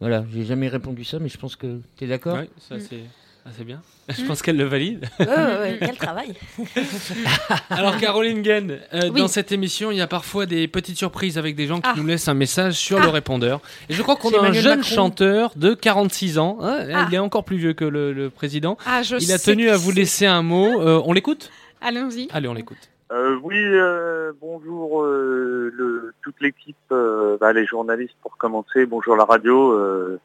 [0.00, 3.00] Voilà, j'ai jamais répondu ça, mais je pense que tu es d'accord Ouais, ça, c'est
[3.44, 3.80] Ah, c'est bien.
[4.08, 5.08] Je pense qu'elle le valide.
[5.18, 6.34] Ouais, ouais, ouais, quel travail.
[7.70, 9.20] Alors Caroline Guen, euh, Oui.
[9.20, 11.94] dans cette émission, il y a parfois des petites surprises avec des gens qui Ah.
[11.96, 13.60] nous laissent un message sur le répondeur.
[13.88, 14.94] Et je crois qu'on a un jeune Macron.
[14.94, 16.58] chanteur de 46 ans.
[16.60, 17.06] hein, Ah.
[17.08, 18.76] Il est encore plus vieux que le, le président.
[18.86, 20.80] Ah, je il a tenu à vous laisser un mot.
[20.80, 21.50] Euh, on l'écoute?
[21.80, 22.28] Allons-y.
[22.32, 22.78] Allez, on l'écoute.
[23.10, 29.16] Euh, oui, euh, bonjour euh, le, toute l'équipe, euh, bah, les journalistes pour commencer, bonjour
[29.16, 30.20] la radio euh,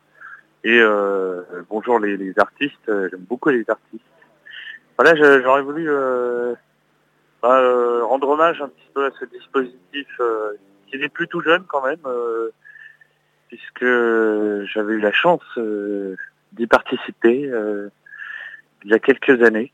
[0.66, 2.76] et euh, bonjour les, les artistes.
[2.88, 4.04] J'aime beaucoup les artistes.
[4.98, 5.90] Voilà, j'aurais voulu
[7.42, 10.08] bah, rendre hommage un petit peu à ce dispositif
[10.88, 12.04] qui est plutôt jeune quand même,
[13.48, 13.86] puisque
[14.66, 15.42] j'avais eu la chance
[16.52, 17.50] d'y participer
[18.84, 19.72] il y a quelques années.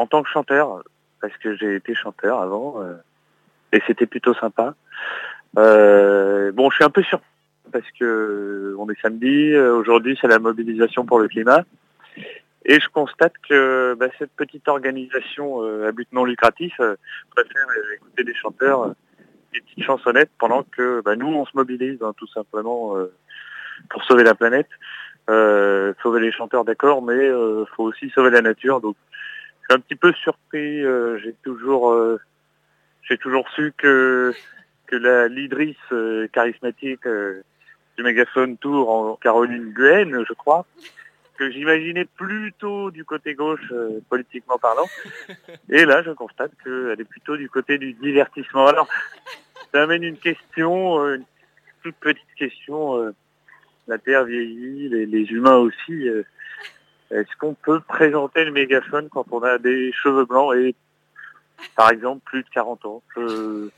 [0.00, 0.82] En tant que chanteur,
[1.20, 2.94] parce que j'ai été chanteur avant, euh,
[3.70, 4.74] et c'était plutôt sympa.
[5.58, 7.28] Euh, bon, je suis un peu surpris
[7.70, 11.64] parce que euh, on est samedi, aujourd'hui c'est la mobilisation pour le climat,
[12.64, 18.34] et je constate que bah, cette petite organisation à but non lucratif préfère écouter des
[18.34, 18.94] chanteurs,
[19.52, 22.96] des petites chansonnettes, pendant que bah, nous on se mobilise hein, tout simplement
[23.90, 24.70] pour sauver la planète.
[26.02, 27.28] Sauver les chanteurs d'accord, mais
[27.76, 28.80] faut aussi sauver la nature.
[29.70, 30.82] Suis un petit peu surpris.
[30.84, 32.20] euh, j'ai toujours, euh,
[33.08, 34.32] j'ai toujours su que
[34.86, 37.42] que la leadrice euh, charismatique euh,
[37.96, 40.66] du mégaphone tour en Caroline Guen, je crois,
[41.38, 43.72] que j'imaginais plutôt du côté gauche
[44.08, 44.88] politiquement parlant.
[45.68, 48.66] Et là, je constate qu'elle est plutôt du côté du divertissement.
[48.66, 48.88] Alors,
[49.72, 51.24] ça amène une question, une
[51.84, 53.14] toute petite question.
[53.86, 56.08] la Terre vieillit, les, les humains aussi.
[57.10, 60.74] Est-ce qu'on peut présenter le mégaphone quand on a des cheveux blancs et,
[61.76, 63.02] par exemple, plus de 40 ans?
[63.16, 63.68] Je,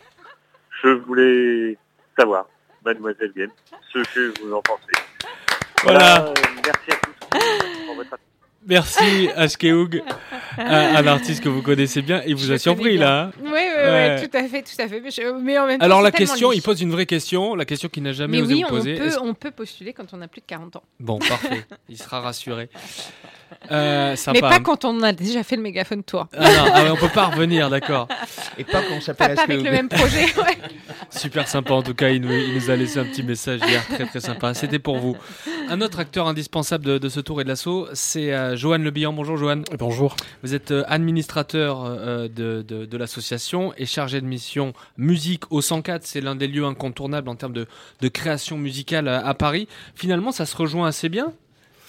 [0.83, 1.79] je voulais
[2.19, 2.47] savoir,
[2.85, 3.51] mademoiselle Vienne,
[3.93, 4.93] ce que vous en pensez.
[5.83, 6.27] Voilà.
[6.27, 8.15] euh, merci à tous pour votre
[8.67, 10.03] Merci Ashkeoug,
[10.57, 10.65] un,
[10.97, 12.23] un artiste que vous connaissez bien.
[12.27, 13.31] Il vous Je a surpris là.
[13.43, 14.17] Oui, oui, Ouais.
[14.21, 15.01] oui, tout à fait, tout à fait.
[15.01, 16.59] Mais, je- mais en même temps, Alors la question, lui.
[16.59, 18.93] il pose une vraie question, la question qu'il n'a jamais Mais osé oui, vous poser.
[18.95, 20.83] Est-ce- on peut postuler quand on a plus de 40 ans.
[21.01, 22.69] Bon, parfait, il sera rassuré.
[23.71, 24.39] Euh, sympa.
[24.41, 26.29] Mais pas quand on a déjà fait le mégaphone tour.
[26.37, 28.09] Ah non, ah ouais, on peut pas revenir, d'accord.
[28.59, 30.25] Et pas quand on Pas, s'appelle pas avec le même projet.
[30.37, 30.59] ouais.
[31.11, 33.85] Super sympa en tout cas, il nous, il nous a laissé un petit message hier,
[33.87, 34.55] très très sympa.
[34.55, 35.17] C'était pour vous.
[35.69, 38.91] Un autre acteur indispensable de, de ce tour et de l'assaut, c'est euh, Johan Le
[38.91, 39.13] Bihan.
[39.13, 39.63] Bonjour Johan.
[39.79, 40.17] Bonjour.
[40.43, 45.61] Vous êtes euh, administrateur euh, de, de, de l'association et chargé de mission musique au
[45.61, 46.05] 104.
[46.05, 47.67] C'est l'un des lieux incontournables en termes de,
[48.01, 49.69] de création musicale à, à Paris.
[49.95, 51.33] Finalement, ça se rejoint assez bien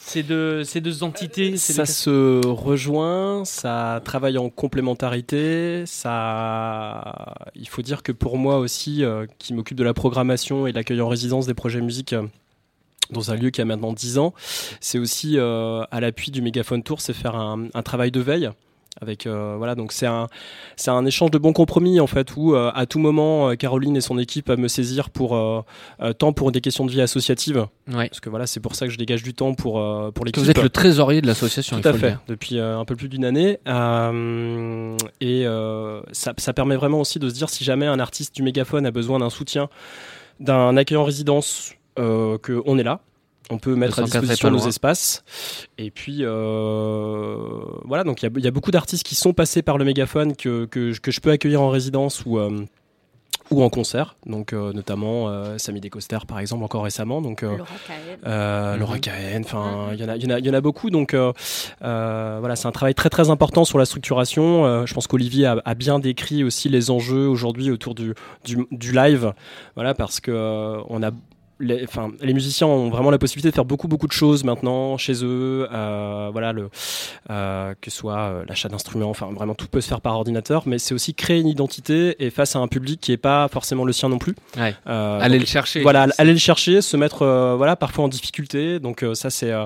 [0.05, 5.85] ces deux, ces deux entités ces Ça deux- se rejoint, ça travaille en complémentarité.
[5.85, 10.71] Ça, il faut dire que pour moi aussi, euh, qui m'occupe de la programmation et
[10.71, 12.23] de l'accueil en résidence des projets musique euh,
[13.11, 14.33] dans un lieu qui a maintenant 10 ans,
[14.79, 18.49] c'est aussi euh, à l'appui du Mégaphone Tour, c'est faire un, un travail de veille.
[19.03, 20.27] Avec euh, voilà donc c'est un
[20.75, 23.95] c'est un échange de bons compromis en fait où euh, à tout moment euh, Caroline
[23.97, 25.37] et son équipe peuvent me saisir pour
[26.17, 28.07] tant pour des questions de vie associative Ouais.
[28.07, 29.73] parce que voilà c'est pour ça que je dégage du temps pour
[30.13, 31.81] pour l'équipe vous êtes le trésorier de l'association.
[31.81, 33.59] tout à fait, depuis un peu plus d'une année.
[35.21, 35.45] Et
[36.11, 38.91] ça, ça permet vraiment aussi de se dire si jamais un artiste du mégaphone a
[38.91, 39.69] besoin d'un soutien,
[40.39, 43.01] d'un accueil en résidence, euh, qu'on est là.
[43.49, 45.23] On peut mettre à 104 est disposition nos espaces.
[45.77, 47.37] Et puis, euh,
[47.85, 49.85] voilà, donc il y a- il y, a beaucoup d'artistes qui sont passés par le
[49.85, 52.65] mégaphone que, que, je- que je peux accueillir en résidence ou, euh,
[53.51, 54.15] ou en concert.
[54.25, 57.21] Donc, euh, notamment euh, Samy Descoster, par exemple, encore récemment.
[57.21, 58.17] Donc, euh, Laura Cahen.
[58.25, 58.79] euh, Mhm.
[58.79, 60.61] Laura Cahen, enfin, il y, en a- il y, en a- il y en a
[60.61, 60.89] beaucoup.
[60.89, 61.33] Donc, euh,
[61.83, 64.65] euh, voilà, c'est un travail très très important sur la structuration.
[64.65, 68.13] Euh, je pense qu'Olivier a, a bien décrit aussi les enjeux aujourd'hui autour du,
[68.45, 69.33] du, du live.
[69.75, 71.11] Voilà, parce que euh, on a
[71.63, 74.97] les, enfin, les musiciens ont vraiment la possibilité de faire beaucoup beaucoup de choses maintenant
[74.97, 75.67] chez eux.
[75.71, 76.69] Euh, voilà, le,
[77.29, 80.63] euh, que ce soit euh, l'achat d'instruments, enfin vraiment tout peut se faire par ordinateur,
[80.65, 83.85] mais c'est aussi créer une identité et face à un public qui est pas forcément
[83.85, 84.35] le sien non plus.
[84.57, 84.75] Ouais.
[84.87, 85.81] Euh, Aller donc, le chercher.
[85.81, 88.79] Voilà, aller le chercher, se mettre euh, voilà parfois en difficulté.
[88.79, 89.65] Donc euh, ça c'est euh,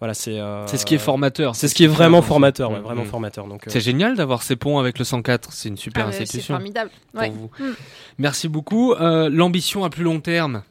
[0.00, 1.54] voilà c'est euh, C'est ce qui est formateur.
[1.54, 3.06] C'est ce qui est vraiment formateur, ouais, Mm, vraiment mm.
[3.06, 3.46] formateur.
[3.46, 5.52] Donc euh, C'est génial d'avoir ces ponts avec le 104.
[5.52, 6.54] C'est une super Ah, ouais, c'est institution.
[6.54, 6.90] formidable.
[7.12, 7.30] pour Ouais.
[7.30, 7.50] vous.
[7.58, 7.72] Mm.
[8.18, 8.92] Merci beaucoup.
[8.94, 10.62] Euh, L'ambition à plus long terme,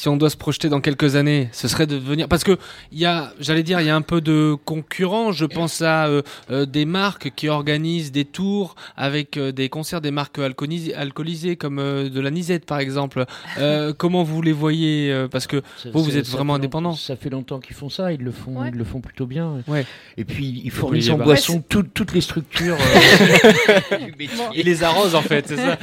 [0.00, 2.26] si on doit se projeter dans quelques années, ce serait de devenir.
[2.26, 2.56] Parce que
[2.90, 5.36] il y a, j'allais dire, il y a un peu de concurrence.
[5.36, 10.00] Je pense à euh, euh, des marques qui organisent des tours avec euh, des concerts
[10.00, 13.26] des marques alcoolisées, alcoolisées comme euh, de la Nisette par exemple.
[13.58, 16.94] Euh, comment vous les voyez Parce que Ça- vous, vous êtes vraiment indépendant.
[16.94, 18.70] Ça fait longtemps qu'ils font ça, ils le font, Ouais.
[18.72, 19.62] ils le font plutôt bien.
[19.68, 19.84] Ouais.
[20.16, 21.26] Et puis ils fournissent en Barr.
[21.26, 22.78] boisson tout- toutes les structures.
[23.92, 24.28] euh, du métier.
[24.56, 25.78] Il les arrose en fait, c'est ça.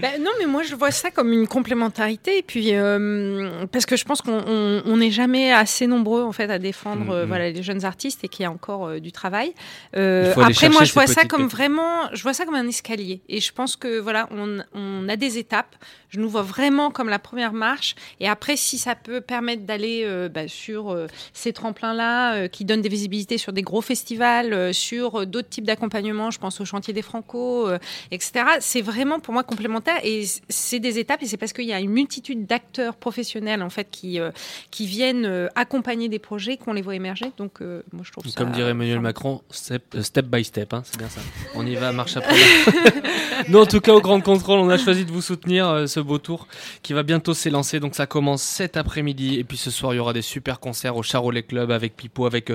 [0.00, 2.38] Ben non, mais moi je vois ça comme une complémentarité.
[2.38, 6.58] Et puis, euh, parce que je pense qu'on n'est jamais assez nombreux en fait à
[6.58, 7.28] défendre Mm, euh, mm.
[7.28, 9.54] voilà, les jeunes artistes et qu'il y a encore euh, du travail.
[9.92, 13.20] Après, moi je vois ça comme vraiment, je vois ça comme un escalier.
[13.28, 15.76] Et je pense que voilà, on, on a des étapes.
[16.08, 17.94] Je nous vois vraiment comme la première marche.
[18.18, 20.96] Et après, si ça peut permettre d'aller bah, sur
[21.32, 26.40] ces tremplins-là qui donnent des visibilités sur des gros festivals, sur d'autres types d'accompagnement, je
[26.40, 27.68] pense au chantier des Franco,
[28.10, 28.44] etc.
[28.58, 31.80] C'est vraiment pour moi complémentaire et c'est des étapes et c'est parce qu'il y a
[31.80, 34.30] une multitude d'acteurs professionnels en fait qui euh,
[34.70, 37.32] qui viennent euh, accompagner des projets qu'on les voit émerger.
[37.36, 38.38] Donc euh, moi je trouve ça.
[38.38, 41.20] Comme dirait Emmanuel Macron, step, step by step, hein, c'est bien ça.
[41.54, 42.36] On y va, marche après.
[43.48, 45.98] Nous, en tout cas, au Grand Contrôle, on a choisi de vous soutenir euh, ce
[45.98, 46.46] beau tour
[46.82, 47.80] qui va bientôt s'élancer.
[47.80, 49.36] Donc, ça commence cet après-midi.
[49.38, 52.26] Et puis, ce soir, il y aura des super concerts au Charolais Club avec Pipo,
[52.26, 52.52] avec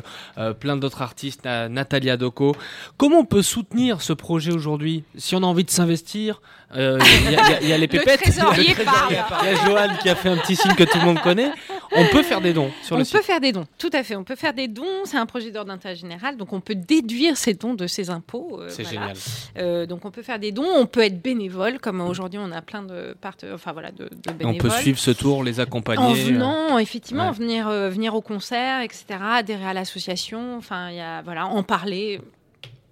[0.60, 2.56] plein d'autres artistes, Natalia Doko.
[2.98, 5.04] Comment on peut soutenir ce projet aujourd'hui?
[5.18, 6.42] Si on a envie de s'investir,
[6.78, 8.22] euh, il y, a- il y a- il y a les Le pépettes.
[8.22, 9.46] trésorier Le trésorier parle.
[9.46, 11.52] Il y a Johan qui a fait un petit signe que tout le monde connaît.
[11.98, 13.22] On peut faire des dons sur on le peut site.
[13.24, 14.16] faire des dons, tout à fait.
[14.16, 14.84] On peut faire des dons.
[15.06, 18.60] C'est un projet d'ordre d'intérêt général, donc on peut déduire ces dons de ses impôts.
[18.60, 19.14] euh, C'est voilà.
[19.14, 19.18] génial.
[19.60, 20.66] Euh, donc on peut faire des dons.
[20.76, 24.56] On peut être bénévole, comme aujourd'hui on a plein de partenaires, enfin voilà, de, bénévoles.
[24.56, 26.04] on peut suivre ce tour, les accompagner.
[26.04, 27.36] En euh, venant, effectivement, ouais.
[27.38, 31.64] venir, euh, venir au concert, etc., adhérer à l'association, enfin, il y a, voilà, en
[31.64, 32.20] parler,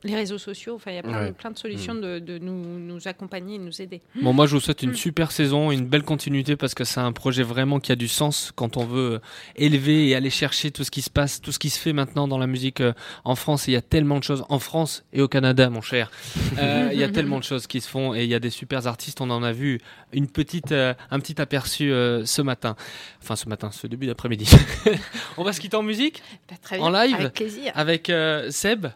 [0.03, 1.27] les réseaux sociaux, enfin, il y a plein, Ouais.
[1.29, 4.01] de, plein de solutions de, de nous, nous accompagner et nous aider.
[4.21, 4.95] Bon, moi, je vous souhaite une Mm.
[4.95, 8.51] super saison, une belle continuité parce que c'est un projet vraiment qui a du sens
[8.55, 9.19] quand on veut euh,
[9.55, 12.27] élever et aller chercher tout ce qui se passe, tout ce qui se fait maintenant
[12.27, 12.93] dans la musique euh,
[13.23, 13.67] en France.
[13.67, 16.11] Et il y a tellement de choses en France et au Canada, mon cher.
[16.59, 18.49] Euh, Il y a tellement de choses qui se font et il y a des
[18.51, 19.21] super artistes.
[19.21, 19.79] On en a vu
[20.11, 22.75] une petite, euh, un petit aperçu euh, ce matin.
[23.21, 24.45] Enfin, ce matin, ce début d'après-midi.
[25.37, 26.21] on va se quitter en musique?
[26.49, 27.15] Bah, très En live?
[27.15, 27.71] Avec plaisir.
[27.75, 28.87] Avec euh, Seb?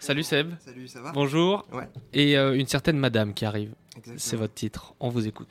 [0.00, 0.54] Salut Seb.
[0.64, 1.66] Salut, ça va Bonjour.
[1.74, 1.86] Ouais.
[2.14, 3.74] Et euh, une certaine madame qui arrive.
[4.16, 4.94] C'est votre titre.
[4.98, 5.46] On vous écoute.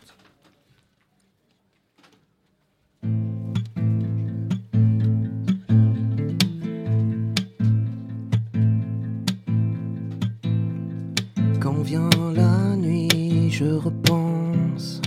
[11.62, 15.00] Quand vient la nuit, je repense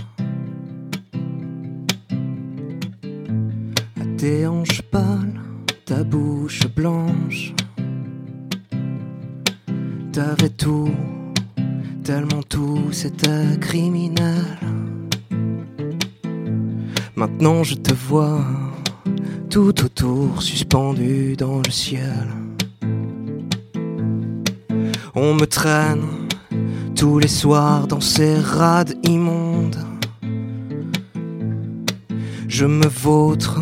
[3.99, 5.41] à tes hanches pâles,
[5.83, 7.53] ta bouche blanche.
[10.13, 10.91] T'avais tout,
[12.03, 14.45] tellement tout, c'était criminel.
[17.15, 18.45] Maintenant je te vois
[19.49, 22.27] tout autour, suspendu dans le ciel.
[25.15, 26.03] On me traîne
[26.95, 29.83] tous les soirs dans ces rades immondes.
[32.47, 33.61] Je me vautre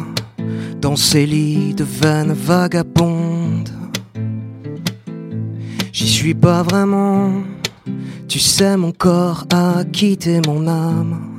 [0.81, 3.10] dans ces lits de veines vagabondes.
[6.01, 7.43] J'y suis pas vraiment.
[8.27, 11.37] Tu sais, mon corps a quitté mon âme.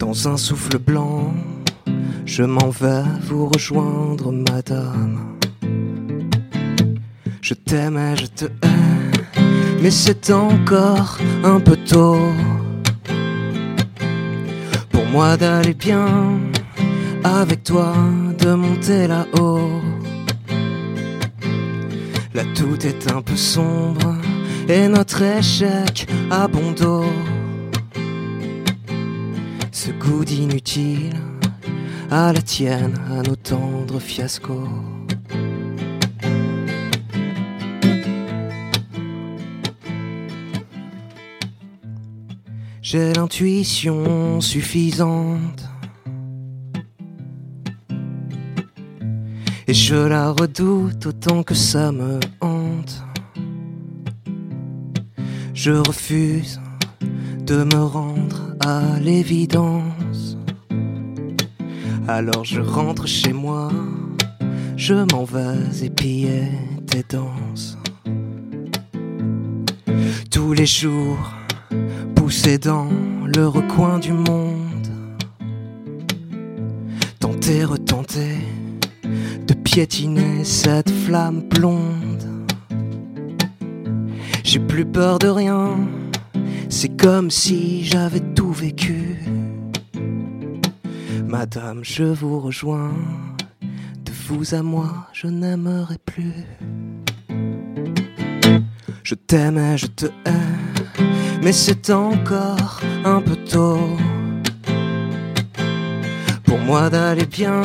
[0.00, 1.32] Dans un souffle blanc,
[2.26, 5.38] je m'en vais vous rejoindre, madame.
[7.42, 9.40] Je t'aimais, je te hais,
[9.80, 12.18] mais c'est encore un peu tôt
[14.90, 16.08] pour moi d'aller bien
[17.22, 17.94] avec toi,
[18.36, 19.97] de monter là-haut.
[22.38, 24.14] Là tout est un peu sombre
[24.68, 26.46] et notre échec a.
[29.72, 31.16] Ce goût d'inutile
[32.12, 34.68] à la tienne, à nos tendres fiascos.
[42.80, 45.67] J'ai l'intuition suffisante.
[49.70, 53.04] Et je la redoute autant que ça me hante.
[55.52, 56.58] Je refuse
[57.46, 60.38] de me rendre à l'évidence.
[62.08, 63.70] Alors je rentre chez moi,
[64.78, 66.44] je m'en vais épier
[66.86, 67.76] tes danses.
[70.30, 71.34] Tous les jours,
[72.14, 72.88] poussé dans
[73.26, 74.88] le recoin du monde,
[77.20, 78.38] tenter, retenter
[80.42, 82.24] cette flamme blonde.
[84.42, 85.76] J'ai plus peur de rien,
[86.68, 89.18] c'est comme si j'avais tout vécu.
[91.28, 92.92] Madame, je vous rejoins,
[94.04, 96.44] de vous à moi, je n'aimerai plus.
[99.04, 101.02] Je t'aimais, je te hais,
[101.40, 103.96] mais c'est encore un peu tôt
[106.42, 107.62] pour moi d'aller bien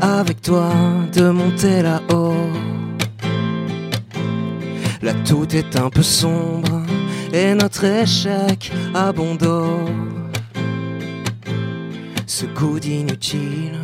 [0.00, 0.70] avec toi,
[1.12, 2.50] de monter là-haut.
[5.02, 6.82] Là tout est un peu sombre
[7.32, 9.86] et notre échec à bon dos.
[12.26, 13.78] Ce coup d'inutile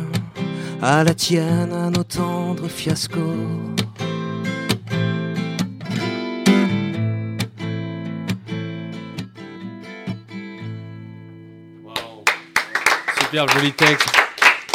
[0.81, 3.19] à la tienne, à nos tendres fiascos.
[13.19, 14.26] Super joli texte.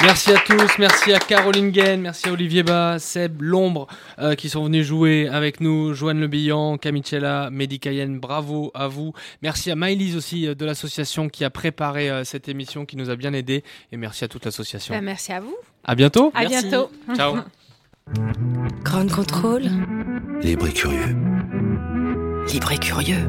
[0.03, 3.87] Merci à tous, merci à Caroline Gaine, merci à Olivier Bas, Seb, L'Ombre
[4.19, 8.89] euh, qui sont venus jouer avec nous, Joanne Le Billan, Camicella, Mehdi Cayenne, bravo à
[8.89, 9.13] vous.
[9.43, 13.11] Merci à Maëlys aussi euh, de l'association qui a préparé euh, cette émission, qui nous
[13.11, 14.93] a bien aidés et merci à toute l'association.
[14.93, 15.57] Bah, merci à vous.
[15.85, 16.33] À bientôt.
[16.35, 16.91] À bientôt.
[17.15, 17.37] Ciao.
[18.83, 19.71] Grand contrôle.
[20.41, 21.17] Libre et curieux.
[22.53, 23.29] Libre et curieux.